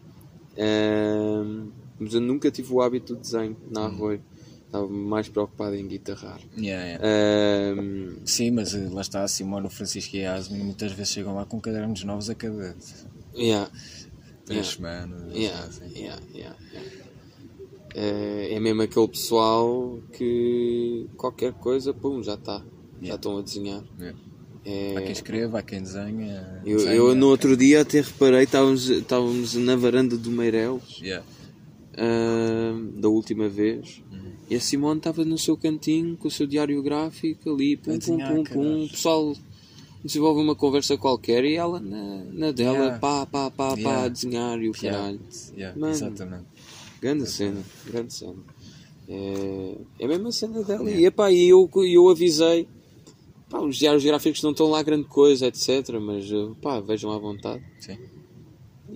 Ehm, 0.56 1.68
mas 1.98 2.14
eu 2.14 2.20
nunca 2.20 2.50
tive 2.50 2.72
o 2.72 2.80
hábito 2.82 3.14
de 3.14 3.20
desenho 3.22 3.56
na 3.70 3.82
Arroio. 3.86 4.20
Estava 4.66 4.88
mais 4.88 5.28
preocupado 5.28 5.76
em 5.76 5.86
guitarrar. 5.86 6.40
Yeah, 6.58 6.84
yeah. 6.84 7.04
Ehm, 7.06 8.16
Sim, 8.24 8.50
mas 8.50 8.74
eh, 8.74 8.88
lá 8.90 9.00
está, 9.00 9.22
a 9.22 9.28
Simone, 9.28 9.66
o 9.66 9.70
Francisco 9.70 10.16
e 10.16 10.20
a 10.26 10.34
Yasmin 10.36 10.58
muitas 10.64 10.92
vezes 10.92 11.12
chegam 11.12 11.34
lá 11.34 11.44
com 11.46 11.60
cadernos 11.60 12.02
novos 12.04 12.28
a 12.28 12.34
cada 12.34 12.74
yeah, 13.34 13.70
três 14.44 14.66
semanas. 14.68 15.32
yeah, 15.34 15.64
assim. 15.64 15.84
yeah, 15.94 16.20
yeah, 16.34 16.56
yeah. 16.72 16.86
Eh, 16.88 17.06
é 17.98 18.60
mesmo 18.60 18.82
aquele 18.82 19.08
pessoal 19.08 19.98
que 20.12 21.06
qualquer 21.16 21.52
coisa, 21.54 21.94
pum, 21.94 22.22
já 22.22 22.34
está. 22.34 22.58
Já 22.58 22.64
Yeah. 23.02 23.14
estão 23.16 23.38
a 23.38 23.42
desenhar. 23.42 23.84
Yeah. 23.98 24.18
É, 24.64 24.96
Há 24.96 25.02
quem 25.02 25.12
escreva, 25.12 25.58
há 25.58 25.62
quem 25.62 25.80
desenha. 25.82 26.60
eu, 26.66 26.78
desenha, 26.78 26.94
eu 26.96 27.14
no 27.14 27.28
outro 27.28 27.56
dia 27.56 27.82
até 27.82 28.00
reparei, 28.00 28.42
estávamos, 28.44 28.88
estávamos 28.88 29.54
na 29.54 29.76
varanda 29.76 30.16
do 30.16 30.30
Meireles. 30.30 30.82
quem- 30.98 31.06
Yeah. 31.08 31.24
Ahm, 31.98 33.00
da 33.00 33.08
última 33.08 33.48
vez. 33.48 34.02
E 34.48 34.54
a 34.54 34.60
Simone 34.60 34.98
estava 34.98 35.24
no 35.24 35.36
seu 35.38 35.56
cantinho 35.56 36.16
com 36.16 36.28
o 36.28 36.30
seu 36.30 36.46
diário 36.46 36.80
gráfico 36.82 37.50
ali, 37.52 37.76
pum, 37.76 37.98
pum, 37.98 38.18
pum, 38.18 38.44
pum. 38.44 38.84
O 38.84 38.88
pessoal 38.88 39.34
desenvolve 40.04 40.40
uma 40.40 40.54
conversa 40.54 40.96
qualquer 40.96 41.44
e 41.44 41.54
ela 41.54 41.80
na, 41.80 42.24
na 42.32 42.50
dela, 42.52 42.76
Yeah. 42.78 42.98
pá, 42.98 43.26
pá, 43.26 43.50
pá, 43.50 43.76
pá, 43.76 44.04
a 44.04 44.08
desenhar 44.08 44.60
e 44.62 44.68
o 44.68 44.72
caralho. 44.72 45.18
Mano. 45.76 45.92
Exatamente. 45.92 46.44
Grande 47.00 47.26
cena, 47.26 47.62
grande 47.86 48.12
cena. 48.12 48.36
É, 49.08 49.76
é 50.00 50.04
a 50.04 50.08
mesma 50.08 50.32
cena 50.32 50.62
dela. 50.62 50.90
E, 50.90 51.04
epá, 51.04 51.30
e 51.30 51.48
eu, 51.48 51.70
eu 51.76 52.08
avisei. 52.08 52.68
Pá, 53.48 53.60
os 53.60 53.76
diários 53.76 54.04
gráficos 54.04 54.42
não 54.42 54.50
estão 54.50 54.66
lá 54.68 54.82
grande 54.82 55.06
coisa, 55.06 55.46
etc. 55.46 56.00
Mas 56.00 56.26
pá, 56.60 56.80
vejam 56.80 57.12
à 57.12 57.18
vontade. 57.18 57.62
Sim. 57.78 57.98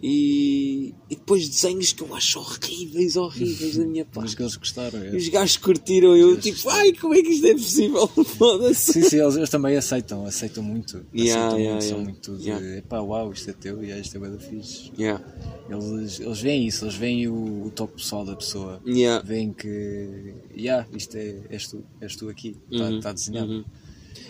E, 0.02 0.94
e 1.10 1.16
depois 1.16 1.48
desenhos 1.48 1.92
que 1.92 2.02
eu 2.02 2.14
acho 2.14 2.38
horríveis, 2.38 3.16
horríveis 3.16 3.76
da 3.76 3.84
minha 3.84 4.04
parte. 4.04 4.36
Que 4.36 4.42
eles 4.42 4.56
gostaram. 4.56 5.04
E 5.12 5.16
os 5.16 5.26
é. 5.26 5.30
gajos 5.30 5.56
curtiram 5.58 6.16
eu, 6.16 6.40
tipo, 6.40 6.68
ai, 6.70 6.92
como 6.92 7.12
é 7.14 7.20
que 7.22 7.28
isto 7.30 7.46
é 7.46 7.52
possível? 7.54 8.06
Foda-se. 8.24 8.92
Sim, 8.94 9.02
sim, 9.02 9.20
eles, 9.20 9.36
eles 9.36 9.50
também 9.50 9.76
aceitam, 9.76 10.24
aceitam 10.24 10.62
muito. 10.62 11.04
Yeah, 11.14 11.48
aceitam 11.48 11.58
yeah, 11.58 11.70
muito, 11.72 11.84
são 11.84 11.98
yeah. 11.98 12.04
muito 12.04 12.36
de 12.38 12.44
Yeah. 12.50 12.78
epá, 12.78 13.00
uau, 13.00 13.32
isto 13.32 13.50
é 13.50 13.52
teu 13.52 13.84
e 13.84 14.00
isto 14.00 14.16
é 14.16 14.20
bem 14.20 14.30
da 14.30 14.38
fixe. 14.38 14.90
Yeah, 14.98 15.22
Eles, 15.68 16.18
eles 16.20 16.40
veem 16.40 16.66
isso, 16.66 16.84
eles 16.84 16.94
veem 16.94 17.28
o, 17.28 17.66
o 17.66 17.70
toque 17.74 17.96
pessoal 17.96 18.24
da 18.24 18.34
pessoa. 18.36 18.80
yeah. 18.86 19.22
Veem 19.26 19.52
que, 19.52 20.34
yeah, 20.56 20.86
isto 20.96 21.16
é, 21.16 21.34
és 21.50 21.68
tu, 21.68 21.84
és 22.00 22.16
tu 22.16 22.28
aqui, 22.28 22.56
está 22.70 22.84
Uhum, 22.88 23.00
tá 23.00 23.12
desenhado. 23.12 23.50
uhum. 23.52 23.64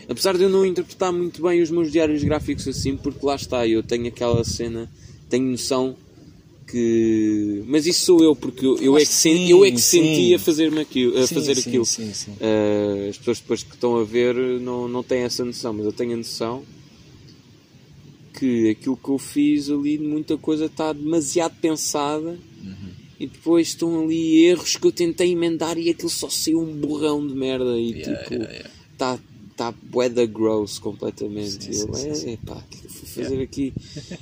Apesar 0.09 0.37
de 0.37 0.43
eu 0.43 0.49
não 0.51 0.67
interpretar 0.67 1.13
muito 1.13 1.41
bem 1.43 1.63
os 1.63 1.71
meus 1.71 1.93
diários 1.93 2.23
gráficos 2.25 2.67
assim, 2.67 2.97
porque 2.97 3.25
lá 3.25 3.37
está, 3.37 3.67
eu 3.67 3.83
tenho 3.83 4.09
aquela 4.09 4.43
cena, 4.45 4.91
tenho 5.31 5.47
noção 5.51 5.97
que. 6.67 7.63
Mas 7.67 7.87
isso 7.87 8.05
sou 8.05 8.23
eu, 8.23 8.37
porque 8.37 8.65
eu, 8.67 8.77
eu 8.79 8.97
é 8.97 9.01
que, 9.01 9.07
Sim, 9.07 9.49
eu 9.51 9.65
é 9.65 9.71
que 9.71 9.81
sim. 9.81 10.03
senti 10.03 10.35
a 10.35 10.39
fazer, 10.39 10.79
aquilo, 10.79 11.19
a 11.19 11.27
Sim, 11.27 11.35
fazer 11.35 11.55
sim, 11.57 11.69
aquilo. 11.69 11.85
Uh, 11.85 13.09
as 13.09 13.19
pessoas 13.19 13.41
depois 13.41 13.63
que 13.63 13.75
estão 13.75 13.97
a 13.97 14.05
ver 14.05 14.35
não, 14.61 14.87
não 14.89 15.03
têm 15.03 15.21
essa 15.23 15.45
noção, 15.45 15.73
mas 15.73 15.87
eu 15.87 15.93
tenho 15.93 16.13
a 16.15 16.17
noção 16.17 16.63
que 18.39 18.71
aquilo 18.71 18.97
que 18.97 19.09
eu 19.09 19.19
fiz 19.19 19.69
ali, 19.71 19.99
muita 19.99 20.37
coisa 20.37 20.67
está 20.67 20.93
demasiado 20.93 21.57
pensada 21.61 22.39
Uhum. 22.63 22.91
e 23.19 23.27
depois 23.27 23.69
estão 23.69 24.03
ali 24.05 24.45
erros 24.45 24.77
que 24.77 24.87
eu 24.87 24.93
tentei 24.93 25.33
emendar 25.33 25.79
e 25.79 25.89
aquilo 25.89 26.11
só 26.11 26.29
saiu 26.29 26.61
um 26.61 26.77
borrão 26.77 27.27
de 27.27 27.35
merda 27.35 27.79
e 27.79 27.91
Yeah, 27.93 28.19
tipo 28.19 28.35
yeah, 28.35 28.53
yeah. 28.53 28.71
Está 29.61 29.73
tá 29.73 29.79
weather 29.95 30.27
gross 30.29 30.79
completamente. 30.79 31.65
Sim, 31.65 31.89
eu, 31.89 31.95
sim, 31.95 32.09
é, 32.11 32.15
sim, 32.15 32.33
epá, 32.33 32.55
o 32.55 32.63
que 32.69 32.77
é 32.79 32.81
que 32.81 32.87
eu 32.87 32.91
fui 32.91 33.09
fazer 33.23 33.43
aqui? 33.43 33.73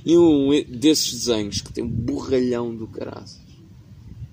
E 0.05 0.19
um 0.19 0.51
desses 0.69 1.13
desenhos 1.13 1.61
que 1.61 1.73
tem 1.73 1.85
um 1.85 1.89
borralhão 1.89 2.75
do 2.75 2.87
caraças. 2.89 3.39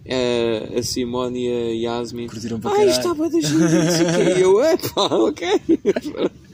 É, 0.07 0.69
a 0.77 0.83
Simone 0.83 1.47
e 1.47 1.87
a 1.87 1.91
Yasmin. 1.97 2.27
Curtiram 2.27 2.59
para 2.59 2.71
Ah, 2.71 2.73
caralho. 2.75 2.89
isto 2.91 2.99
estava 2.99 3.29
da 3.29 3.41
sei 3.41 4.05
o 4.05 4.15
quê. 4.15 4.37
E 4.37 4.41
eu, 4.41 4.63
epá, 4.63 5.01
ok. 5.15 5.47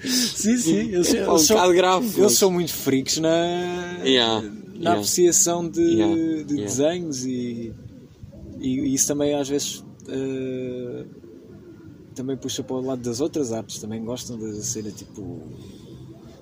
Sim, 0.05 0.57
sim, 0.57 0.77
eles, 0.93 1.13
É 1.13 1.25
pá, 1.25 1.33
um 1.33 1.41
bocado 1.43 1.73
grave. 1.73 2.21
mas- 2.21 2.33
são 2.33 2.49
muito 2.51 2.73
freaks 2.73 3.17
na, 3.17 3.99
Yeah, 4.05 4.41
na 4.41 4.49
yeah. 4.79 4.93
apreciação 4.93 5.67
de, 5.67 5.81
Yeah, 5.81 6.15
de 6.15 6.53
yeah. 6.55 6.63
desenhos 6.63 7.25
e, 7.25 7.73
e 8.59 8.93
isso 8.93 9.07
também 9.07 9.33
às 9.35 9.49
vezes 9.49 9.83
eh, 10.07 11.03
também 12.15 12.37
puxa 12.37 12.63
para 12.63 12.75
o 12.75 12.81
lado 12.81 13.01
das 13.01 13.19
outras 13.19 13.51
artes, 13.51 13.79
também 13.79 14.03
gostam 14.03 14.37
da 14.37 14.53
cena 14.61 14.91
tipo 14.91 15.41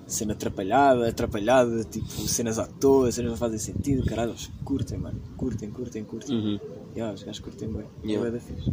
cena 0.06 0.32
atrapalhada, 0.32 1.08
atrapalhada, 1.08 1.84
tipo 1.84 2.08
cenas 2.26 2.58
à 2.58 2.66
toa, 2.66 3.12
cenas 3.12 3.30
não 3.30 3.38
fazem 3.38 3.58
sentido, 3.58 4.04
caralho, 4.04 4.32
eles 4.32 4.50
curtem, 4.64 4.98
mano, 4.98 5.20
curtem, 5.36 5.70
curtem, 5.70 6.04
curtem. 6.04 6.36
Uhum. 6.36 6.60
Yeah, 6.96 7.14
os 7.14 7.22
gajos 7.22 7.40
curtem 7.40 7.68
bem, 7.68 7.84
Yeah. 8.04 8.28
é 8.28 8.30
da 8.32 8.40
fixe. 8.40 8.72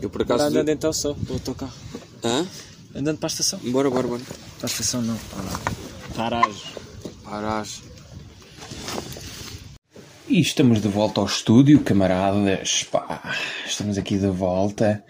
Eu 0.00 0.08
por 0.08 0.22
acaso. 0.22 0.44
andando 0.44 0.68
então 0.70 0.92
só, 0.92 1.12
para 1.12 1.36
o 1.36 1.40
teu 1.40 1.54
carro. 1.54 1.72
Hã? 2.24 2.46
Andando 2.94 3.18
para 3.18 3.26
a 3.26 3.32
estação. 3.32 3.58
Bora, 3.64 3.90
bora, 3.90 4.08
bora. 4.08 4.22
Para 4.58 4.66
a 4.66 4.66
estação 4.66 5.02
não. 5.02 5.18
Paragem. 6.14 6.62
Paragem. 7.22 7.82
E 10.28 10.40
estamos 10.40 10.80
de 10.80 10.88
volta 10.88 11.20
ao 11.20 11.26
estúdio, 11.26 11.80
camaradas. 11.84 12.82
Pá, 12.84 13.36
estamos 13.66 13.96
aqui 13.98 14.18
de 14.18 14.28
volta. 14.28 15.04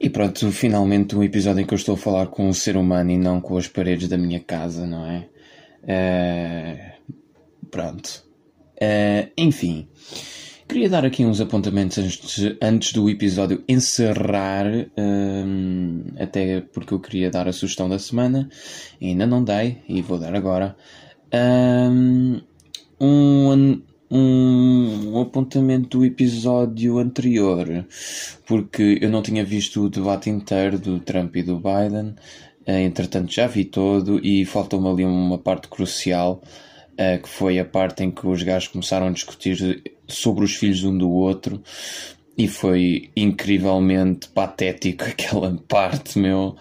E 0.00 0.10
pronto, 0.10 0.50
finalmente 0.50 1.16
um 1.16 1.22
episódio 1.22 1.62
em 1.62 1.66
que 1.66 1.72
eu 1.72 1.78
estou 1.78 1.94
a 1.94 1.98
falar 1.98 2.26
com 2.26 2.48
um 2.48 2.52
ser 2.52 2.76
humano 2.76 3.10
e 3.10 3.18
não 3.18 3.40
com 3.40 3.56
as 3.56 3.68
paredes 3.68 4.08
da 4.08 4.18
minha 4.18 4.40
casa, 4.40 4.86
não 4.86 5.06
é? 5.06 5.28
Eh, 5.86 6.94
pronto. 7.70 8.24
Eh, 8.80 9.28
enfim, 9.38 9.88
queria 10.68 10.88
dar 10.88 11.04
aqui 11.04 11.24
uns 11.24 11.40
apontamentos 11.40 11.98
antes, 11.98 12.56
antes 12.60 12.92
do 12.92 13.08
episódio 13.08 13.62
encerrar, 13.68 14.66
hum, 14.98 16.04
até 16.18 16.60
porque 16.60 16.92
eu 16.94 17.00
queria 17.00 17.30
dar 17.30 17.46
a 17.48 17.52
sugestão 17.52 17.88
da 17.88 17.98
semana, 17.98 18.48
ainda 19.00 19.26
não 19.26 19.44
dei 19.44 19.82
e 19.88 20.02
vou 20.02 20.18
dar 20.18 20.34
agora. 20.34 20.76
Um, 21.32 22.40
um, 23.00 23.82
um 24.14 25.20
apontamento 25.20 25.98
do 25.98 26.04
episódio 26.04 26.98
anterior, 26.98 27.84
porque 28.46 28.98
eu 29.00 29.10
não 29.10 29.20
tinha 29.22 29.44
visto 29.44 29.82
o 29.82 29.90
debate 29.90 30.30
inteiro 30.30 30.78
do 30.78 31.00
Trump 31.00 31.34
e 31.36 31.42
do 31.42 31.56
Biden, 31.56 32.14
eh, 32.64 32.82
entretanto 32.82 33.32
já 33.32 33.48
vi 33.48 33.64
todo 33.64 34.24
e 34.24 34.44
faltou-me 34.44 34.88
ali 34.88 35.04
uma 35.04 35.38
parte 35.38 35.68
crucial. 35.68 36.42
Uh, 36.94 37.20
que 37.20 37.28
foi 37.28 37.58
a 37.58 37.64
parte 37.64 38.04
em 38.04 38.10
que 38.12 38.24
os 38.24 38.40
gajos 38.44 38.68
começaram 38.68 39.08
a 39.08 39.10
discutir 39.10 39.82
sobre 40.06 40.44
os 40.44 40.54
filhos 40.54 40.84
um 40.84 40.96
do 40.96 41.10
outro 41.10 41.60
e 42.38 42.48
foi 42.48 43.10
incrivelmente 43.16 44.28
patético 44.28 45.02
aquela 45.10 45.52
parte, 45.68 46.18
meu, 46.20 46.56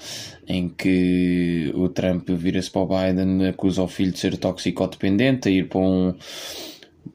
em 0.47 0.69
que 0.69 1.71
o 1.75 1.87
Trump 1.89 2.29
vira-se 2.29 2.71
para 2.71 2.81
o 2.81 2.87
Biden, 2.87 3.47
acusa 3.47 3.83
o 3.83 3.87
filho 3.87 4.11
de 4.11 4.17
ser 4.17 4.37
toxicodependente, 4.37 5.49
a 5.49 5.51
ir 5.51 5.69
para 5.69 5.79
um 5.79 6.15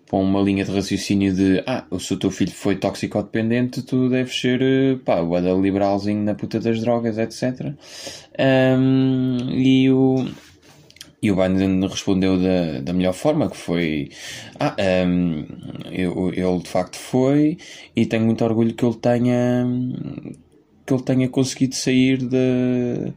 para 0.09 0.19
uma 0.19 0.41
linha 0.41 0.65
de 0.65 0.73
raciocínio 0.73 1.35
de 1.35 1.63
ah, 1.67 1.85
se 1.99 2.15
o 2.15 2.17
teu 2.17 2.31
filho 2.31 2.51
foi 2.51 2.77
toxicodependente, 2.77 3.83
tu 3.83 4.09
deves 4.09 4.41
ser 4.41 4.99
pá, 5.05 5.21
o 5.21 5.63
liberalzinho 5.63 6.25
na 6.25 6.35
puta 6.35 6.59
das 6.59 6.81
drogas, 6.81 7.19
etc. 7.19 7.75
Um, 8.39 9.51
e 9.53 9.91
o 9.91 10.27
e 11.21 11.33
o 11.33 11.37
Biden 11.37 11.81
respondeu 11.89 12.39
da, 12.41 12.81
da 12.81 12.93
melhor 12.93 13.13
forma, 13.13 13.51
que 13.51 13.57
foi 13.57 14.11
ah, 14.59 14.75
um, 15.07 15.45
eu, 15.91 16.33
ele 16.33 16.59
de 16.63 16.69
facto 16.69 16.97
foi 16.97 17.59
e 17.95 18.07
tenho 18.07 18.25
muito 18.25 18.45
orgulho 18.45 18.75
que 18.75 18.85
ele 18.85 18.95
tenha 18.95 19.67
que 20.87 20.95
ele 20.95 21.03
tenha 21.03 21.29
conseguido 21.29 21.75
sair 21.75 22.17
de 22.19 23.13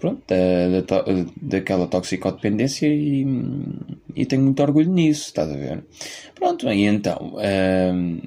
pronto, 0.00 0.22
da, 0.26 0.80
da, 0.80 1.04
daquela 1.40 1.86
toxicodependência 1.86 2.86
e, 2.88 3.26
e 4.16 4.26
tenho 4.26 4.42
muito 4.42 4.62
orgulho 4.62 4.90
nisso, 4.90 5.26
estás 5.26 5.50
a 5.50 5.56
ver? 5.56 5.84
Pronto, 6.34 6.68
e 6.68 6.84
então, 6.84 7.34
um, 7.94 8.20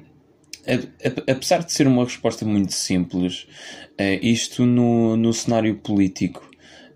apesar 1.28 1.64
de 1.64 1.72
ser 1.72 1.86
uma 1.86 2.04
resposta 2.04 2.46
muito 2.46 2.72
simples, 2.72 3.46
uh, 4.00 4.18
isto 4.22 4.64
no, 4.64 5.16
no 5.16 5.32
cenário 5.32 5.74
político 5.76 6.48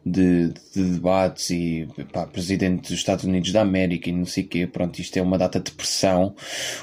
de, 0.07 0.55
de, 0.75 0.83
debates 0.93 1.51
e 1.51 1.87
pá, 2.13 2.27
presidente 2.27 2.83
dos 2.83 2.93
Estados 2.93 3.25
Unidos 3.25 3.53
da 3.53 3.61
América 3.61 4.09
e 4.09 4.13
não 4.13 4.25
sei 4.25 4.45
o 4.45 4.47
quê, 4.47 4.67
pronto, 4.67 4.99
isto 5.01 5.17
é 5.19 5.23
uma 5.23 5.37
data 5.37 5.61
de 5.61 5.71
pressão. 5.73 6.35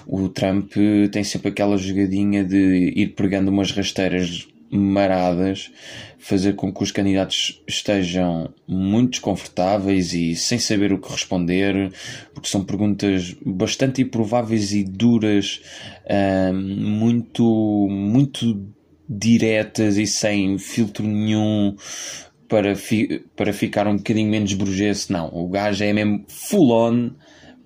O 0.06 0.30
Trump 0.30 0.74
tem 1.12 1.24
sempre 1.24 1.50
aquela 1.50 1.78
jogadinha 1.78 2.44
de 2.44 2.94
ir 2.96 3.16
pregando 3.16 3.50
umas 3.50 3.72
rasteiras 3.72 4.48
maradas, 4.76 5.72
fazer 6.18 6.54
com 6.54 6.74
que 6.74 6.84
os 6.84 6.92
candidatos 6.92 7.62
estejam 7.68 8.54
muito 8.68 9.12
desconfortáveis 9.12 10.14
e 10.14 10.36
sem 10.36 10.58
saber 10.58 10.92
o 10.92 10.98
que 11.00 11.12
responder, 11.12 11.92
porque 12.34 12.50
são 12.50 12.64
perguntas 12.64 13.36
bastante 13.46 14.02
improváveis 14.02 14.74
e 14.74 14.84
duras, 14.84 15.62
muito, 16.54 17.88
muito 17.90 18.66
diretas 19.08 19.98
e 19.98 20.08
sem 20.08 20.58
filtro 20.58 21.06
nenhum 21.06 21.76
para, 22.48 22.76
fi, 22.76 23.24
para 23.36 23.54
ficar 23.54 23.88
um 23.88 23.98
bocadinho 23.98 24.30
menos 24.30 24.54
burguês. 24.54 25.10
Não, 25.10 25.30
o 25.34 25.48
gajo 25.48 25.84
é 25.84 25.94
mesmo 25.94 26.26
full 26.28 26.72
on, 26.72 27.12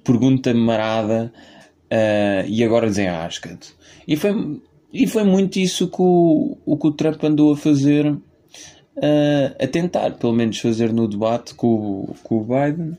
pergunta 0.03 0.53
marada 0.53 1.31
uh, 1.91 2.47
e 2.47 2.63
agora 2.63 2.87
desenrasca-te. 2.87 3.73
E 4.07 4.15
foi, 4.15 4.61
e 4.91 5.07
foi 5.07 5.23
muito 5.23 5.59
isso 5.59 5.87
que 5.87 6.01
o, 6.01 6.57
o 6.65 6.77
que 6.77 6.87
o 6.87 6.91
Trump 6.91 7.23
andou 7.23 7.53
a 7.53 7.57
fazer, 7.57 8.07
uh, 8.11 8.21
a 9.59 9.67
tentar, 9.67 10.11
pelo 10.17 10.33
menos, 10.33 10.59
fazer 10.59 10.91
no 10.91 11.07
debate 11.07 11.53
com, 11.53 12.13
com 12.23 12.37
o 12.37 12.45
Biden. 12.45 12.97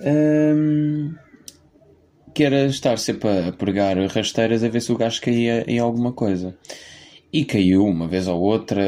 Um, 0.00 1.14
que 2.38 2.44
era 2.44 2.66
estar 2.66 2.96
sempre 2.98 3.48
a 3.48 3.52
pregar 3.52 3.96
rasteiras 4.06 4.62
a 4.62 4.68
ver 4.68 4.80
se 4.80 4.92
o 4.92 4.96
gajo 4.96 5.20
caía 5.20 5.64
em 5.66 5.80
alguma 5.80 6.12
coisa. 6.12 6.56
E 7.32 7.44
caiu 7.44 7.84
uma 7.84 8.06
vez 8.06 8.28
ou 8.28 8.40
outra, 8.40 8.80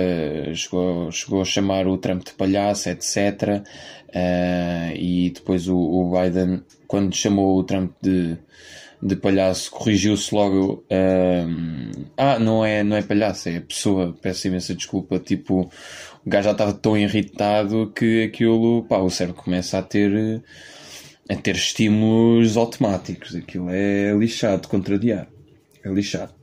chegou, 0.54 1.10
chegou 1.10 1.42
a 1.42 1.44
chamar 1.44 1.88
o 1.88 1.98
Trump 1.98 2.24
de 2.24 2.32
palhaço, 2.32 2.88
etc. 2.88 3.64
Uh, 4.08 4.94
e 4.94 5.32
depois 5.34 5.66
o, 5.66 5.76
o, 5.76 6.12
Biden, 6.12 6.62
quando 6.86 7.12
chamou 7.14 7.58
o 7.58 7.64
Trump 7.64 7.90
de, 8.00 8.38
de 9.02 9.16
palhaço, 9.16 9.70
corrigiu-se 9.70 10.34
logo. 10.34 10.84
Uh, 10.90 12.06
ah, 12.16 12.38
não 12.38 12.64
é, 12.64 12.82
não 12.82 12.96
é 12.96 13.02
palhaço, 13.02 13.48
é 13.48 13.60
pessoa. 13.60 14.16
Peço 14.20 14.48
imensa 14.48 14.74
desculpa. 14.74 15.18
Tipo, 15.18 15.70
o 16.24 16.30
gajo 16.30 16.44
já 16.44 16.52
estava 16.52 16.72
tão 16.72 16.96
irritado 16.96 17.92
que 17.94 18.24
aquilo, 18.24 18.84
pá, 18.88 18.98
o 18.98 19.10
cérebro 19.10 19.42
começa 19.42 19.78
a 19.78 19.82
ter, 19.82 20.42
a 21.28 21.34
ter 21.36 21.54
estímulos 21.54 22.56
automáticos. 22.56 23.34
Aquilo 23.34 23.68
é 23.70 24.12
lixado, 24.12 24.68
contrariar. 24.68 25.28
É 25.82 25.88
lixado. 25.88 26.34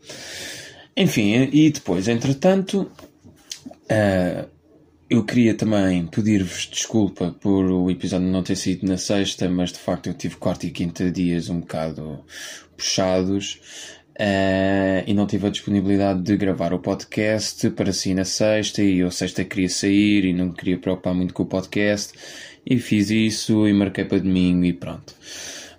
Enfim, 0.95 1.49
e 1.53 1.69
depois, 1.69 2.07
entretanto, 2.07 2.91
uh, 3.83 4.56
eu 5.09 5.23
queria 5.23 5.53
também 5.53 6.05
pedir-vos 6.05 6.69
desculpa 6.71 7.31
por 7.39 7.65
o 7.65 7.89
episódio 7.89 8.27
não 8.27 8.43
ter 8.43 8.57
sido 8.57 8.85
na 8.85 8.97
sexta, 8.97 9.49
mas 9.49 9.71
de 9.71 9.79
facto 9.79 10.07
eu 10.07 10.13
tive 10.13 10.35
quarta 10.35 10.65
e 10.65 10.71
quinta 10.71 11.09
dias 11.09 11.49
um 11.49 11.61
bocado 11.61 12.25
puxados 12.75 13.61
uh, 14.19 15.03
e 15.07 15.13
não 15.13 15.25
tive 15.25 15.47
a 15.47 15.49
disponibilidade 15.49 16.21
de 16.21 16.35
gravar 16.35 16.73
o 16.73 16.79
podcast 16.79 17.69
para 17.71 17.93
si 17.93 18.13
na 18.13 18.25
sexta 18.25 18.83
e 18.83 18.99
eu 18.99 19.09
sexta 19.09 19.45
queria 19.45 19.69
sair 19.69 20.25
e 20.25 20.33
não 20.33 20.51
queria 20.51 20.77
preocupar 20.77 21.13
muito 21.13 21.33
com 21.33 21.43
o 21.43 21.47
podcast 21.47 22.13
e 22.65 22.77
fiz 22.77 23.09
isso 23.09 23.65
e 23.65 23.73
marquei 23.73 24.03
para 24.03 24.19
domingo 24.19 24.65
e 24.65 24.73
pronto. 24.73 25.15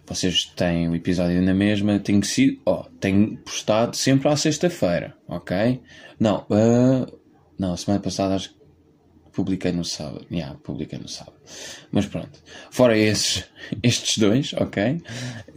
Vocês 0.07 0.47
têm 0.57 0.88
o 0.88 0.95
episódio 0.95 1.43
na 1.43 1.53
mesma, 1.53 1.99
tenho 1.99 2.25
sido, 2.25 2.62
oh, 2.64 2.85
tenho 2.99 3.37
postado 3.38 3.95
sempre 3.95 4.27
à 4.29 4.37
sexta-feira, 4.37 5.14
ok? 5.29 5.83
Não, 6.19 6.47
uh, 6.49 7.19
não, 7.59 7.77
semana 7.77 8.03
passada 8.03 8.35
acho 8.35 8.55
que 8.55 8.58
publiquei 9.38 9.70
no 9.70 9.85
sábado. 9.85 10.27
Yeah, 10.33 10.59
publiquei 10.64 10.98
no 10.98 11.07
sábado. 11.07 11.37
Mas 11.92 12.07
pronto. 12.07 12.42
Fora 12.72 12.98
esses, 12.98 13.44
estes 13.85 14.18
dois, 14.18 14.53
ok? 14.55 15.01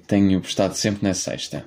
Tenho 0.06 0.40
postado 0.40 0.76
sempre 0.76 1.08
na 1.08 1.16
sexta. 1.16 1.66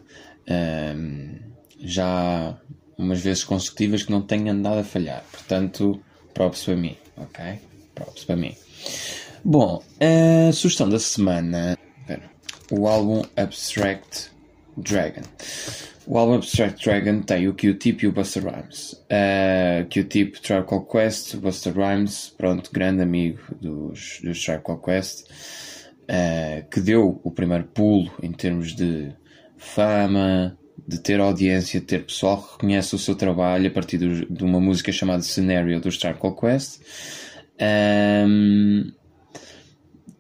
Um, 0.49 1.35
já 1.81 2.57
umas 2.97 3.21
vezes 3.21 3.43
consecutivas 3.43 4.05
que 4.05 4.13
não 4.13 4.23
tenho 4.23 4.49
andado 4.49 4.79
a 4.79 4.85
falhar. 4.85 5.25
Portanto, 5.33 6.01
props 6.33 6.63
para 6.63 6.77
mim, 6.77 6.97
ok? 7.17 7.59
Props 7.97 8.25
para 8.25 8.37
mim. 8.37 8.55
Bom, 9.45 9.83
a 9.99 10.53
sugestão 10.53 10.89
da 10.89 11.01
semana. 11.01 11.77
O 12.71 12.87
álbum 12.87 13.23
Abstract 13.37 14.31
Dragon. 14.77 15.23
O 16.07 16.19
álbum 16.19 16.35
Abstract 16.35 16.85
Dragon 16.85 17.23
tem 17.23 17.49
o 17.49 17.55
Q-Tip 17.55 18.05
e 18.05 18.09
o 18.09 18.13
Buster 18.13 18.45
Rhymes. 18.45 18.93
Uh, 19.05 19.89
Q-Tip, 19.89 20.41
Tribe 20.43 20.67
Called 20.67 20.87
Quest, 20.91 21.37
Buster 21.37 21.73
Rhymes, 21.73 22.35
pronto, 22.37 22.71
grande 22.71 23.03
amigo 23.03 23.41
dos, 23.59 24.21
dos 24.23 24.45
Tribe 24.45 24.63
Called 24.63 24.83
Quest, 24.83 25.23
uh, 26.03 26.69
que 26.71 26.81
deu 26.81 27.21
o 27.25 27.31
primeiro 27.31 27.65
pulo 27.65 28.11
em 28.23 28.33
termos 28.33 28.75
de 28.75 29.13
fama, 29.57 30.59
de 30.87 30.99
ter 31.01 31.21
audiência, 31.21 31.81
de 31.81 31.87
ter 31.87 32.05
pessoal 32.05 32.43
que 32.43 32.53
reconhece 32.53 32.95
o 32.95 32.99
seu 32.99 33.15
trabalho 33.15 33.69
a 33.69 33.71
partir 33.71 33.97
do, 33.97 34.27
de 34.27 34.45
uma 34.45 34.61
música 34.61 34.93
chamada 34.93 35.23
Scenario 35.23 35.81
dos 35.81 35.97
Tribe 35.97 36.19
Called 36.19 36.39
Quest. 36.39 36.83
Um, 37.59 38.93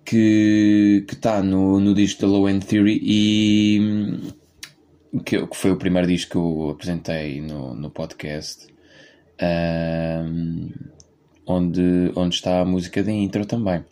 que 0.05 1.05
está 1.11 1.43
no, 1.43 1.81
no 1.81 1.95
disco 1.95 2.23
da 2.23 2.29
Low 2.29 2.49
End 2.49 2.65
Theory 2.65 3.01
e 3.03 4.35
que, 5.21 5.47
que 5.47 5.57
foi 5.57 5.71
o 5.71 5.77
primeiro 5.77 6.09
disco 6.09 6.31
que 6.33 6.37
eu 6.37 6.71
apresentei 6.71 7.41
no, 7.41 7.75
no 7.75 7.91
podcast, 7.91 8.67
um, 9.43 10.71
onde, 11.47 12.13
onde 12.17 12.35
está 12.35 12.61
a 12.61 12.65
música 12.65 13.03
de 13.03 13.11
intro 13.11 13.45
também. 13.47 13.85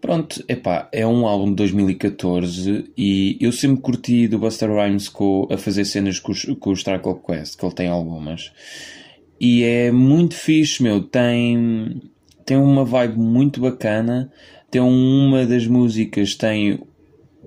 Pronto, 0.00 0.42
epá, 0.48 0.88
é 0.92 1.06
um 1.06 1.26
álbum 1.26 1.50
de 1.50 1.56
2014 1.56 2.90
e 2.96 3.36
eu 3.38 3.52
sempre 3.52 3.82
curti 3.82 4.26
do 4.26 4.38
Buster 4.38 4.70
Rhymes 4.70 5.10
com, 5.10 5.46
a 5.50 5.58
fazer 5.58 5.84
cenas 5.84 6.18
com, 6.18 6.32
com 6.58 6.70
o 6.70 6.72
Strike 6.72 7.14
Quest, 7.26 7.58
que 7.58 7.64
ele 7.64 7.74
tem 7.74 7.88
algumas. 7.88 8.50
E 9.38 9.62
é 9.62 9.92
muito 9.92 10.34
fixe, 10.34 10.82
meu. 10.82 11.02
Tem, 11.02 12.00
tem 12.46 12.56
uma 12.56 12.84
vibe 12.84 13.18
muito 13.18 13.60
bacana. 13.60 14.32
Tem 14.70 14.80
uma 14.80 15.44
das 15.44 15.66
músicas, 15.66 16.34
tem 16.34 16.80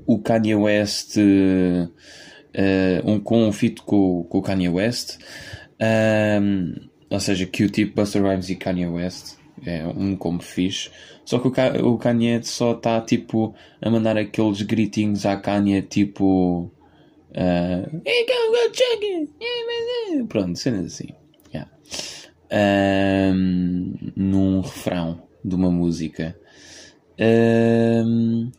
o 0.05 0.19
Kanye 0.19 0.55
West. 0.55 1.17
Uh, 1.17 1.89
uh, 2.55 3.09
um, 3.11 3.19
com 3.19 3.47
um 3.47 3.51
feat 3.51 3.81
com, 3.81 4.23
com 4.23 4.37
o 4.37 4.41
Kanye 4.41 4.69
West, 4.69 5.17
um, 6.41 6.75
ou 7.09 7.19
seja, 7.19 7.45
Q-Tip, 7.45 7.93
Buster 7.93 8.23
Rhymes 8.23 8.49
e 8.49 8.55
Kanye 8.55 8.87
West, 8.87 9.37
é 9.65 9.85
um 9.85 10.15
como 10.15 10.41
fixe. 10.41 10.89
Só 11.25 11.39
que 11.39 11.47
o, 11.47 11.93
o 11.93 11.97
Kanye 11.97 12.43
só 12.43 12.73
está 12.73 12.99
tipo 13.01 13.53
a 13.81 13.89
mandar 13.89 14.17
aqueles 14.17 14.61
gritinhos 14.61 15.25
à 15.25 15.37
Kanye 15.37 15.81
tipo 15.81 16.71
Uh, 17.35 18.01
"Hey, 18.05 18.25
go. 18.27 18.43
Pronto, 20.27 20.57
cenas 20.57 20.85
assim. 20.85 21.09
Yeah. 21.53 21.69
Um, 22.51 23.93
num 24.15 24.61
refrão 24.61 25.23
de 25.43 25.55
uma 25.55 25.71
música. 25.71 26.37
Um, 27.19 28.51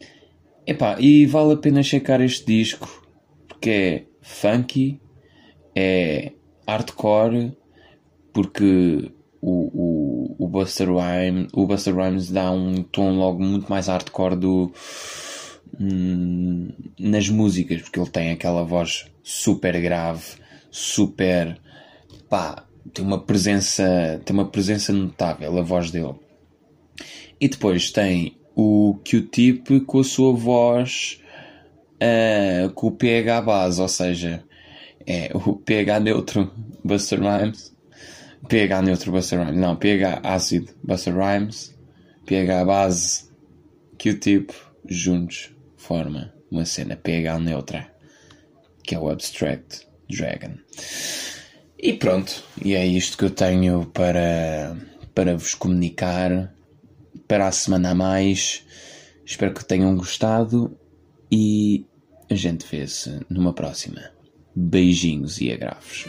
epá, 0.66 0.96
e 0.98 1.24
vale 1.26 1.52
a 1.52 1.56
pena 1.56 1.82
checar 1.82 2.20
este 2.20 2.44
disco 2.46 3.03
porque 3.64 3.70
é 3.70 4.04
funky, 4.20 5.00
é 5.74 6.32
hardcore, 6.68 7.56
porque 8.30 9.10
o, 9.40 9.70
o, 9.72 10.36
o, 10.38 10.48
Buster 10.48 10.88
Rhymes, 10.88 11.48
o 11.54 11.66
Buster 11.66 11.96
Rhymes 11.96 12.30
dá 12.30 12.50
um 12.50 12.82
tom 12.82 13.16
logo 13.16 13.42
muito 13.42 13.66
mais 13.70 13.86
hardcore 13.86 14.36
do, 14.36 14.70
hum, 15.80 16.68
nas 16.98 17.30
músicas, 17.30 17.80
porque 17.80 17.98
ele 17.98 18.10
tem 18.10 18.32
aquela 18.32 18.64
voz 18.64 19.06
super 19.22 19.80
grave, 19.80 20.24
super 20.70 21.58
pá, 22.28 22.66
tem 22.92 23.02
uma 23.02 23.18
presença, 23.18 24.20
tem 24.26 24.36
uma 24.36 24.46
presença 24.46 24.92
notável 24.92 25.58
a 25.58 25.62
voz 25.62 25.90
dele. 25.90 26.16
E 27.40 27.48
depois 27.48 27.90
tem 27.90 28.36
o 28.54 28.98
Q-Tip 29.02 29.80
com 29.86 30.00
a 30.00 30.04
sua 30.04 30.34
voz 30.34 31.18
uh, 32.04 32.72
com 32.72 32.88
o 32.88 32.92
pH 32.92 33.42
base, 33.42 33.80
ou 33.80 33.88
seja, 33.88 34.44
é 35.06 35.30
o 35.34 35.56
pH 35.56 36.00
neutro 36.00 36.52
Buster 36.84 37.20
Rhymes, 37.20 37.74
pH 38.48 38.82
neutro 38.82 39.12
Buster 39.12 39.38
Rhymes, 39.38 39.56
não, 39.56 39.76
pH 39.76 40.20
ácido 40.22 40.72
Buster 40.82 41.14
Rhymes, 41.14 41.74
pH 42.26 42.64
base 42.64 43.24
Q-Tip 43.98 44.52
juntos 44.86 45.50
forma 45.76 46.32
uma 46.50 46.64
cena 46.64 46.96
pH 46.96 47.38
neutra, 47.38 47.90
que 48.82 48.94
é 48.94 48.98
o 48.98 49.08
Abstract 49.08 49.86
Dragon. 50.08 50.54
E 51.78 51.92
pronto, 51.92 52.42
e 52.64 52.74
é 52.74 52.86
isto 52.86 53.18
que 53.18 53.24
eu 53.24 53.30
tenho 53.30 53.86
para, 53.86 54.76
para 55.14 55.36
vos 55.36 55.54
comunicar 55.54 56.54
para 57.28 57.48
a 57.48 57.52
semana 57.52 57.90
a 57.90 57.94
mais. 57.94 58.64
Espero 59.24 59.52
que 59.52 59.64
tenham 59.64 59.94
gostado 59.96 60.78
e 61.30 61.86
a 62.30 62.34
gente 62.34 62.66
vê-se 62.70 63.20
numa 63.28 63.52
próxima. 63.52 64.10
Beijinhos 64.54 65.40
e 65.40 65.52
agrafos. 65.52 66.06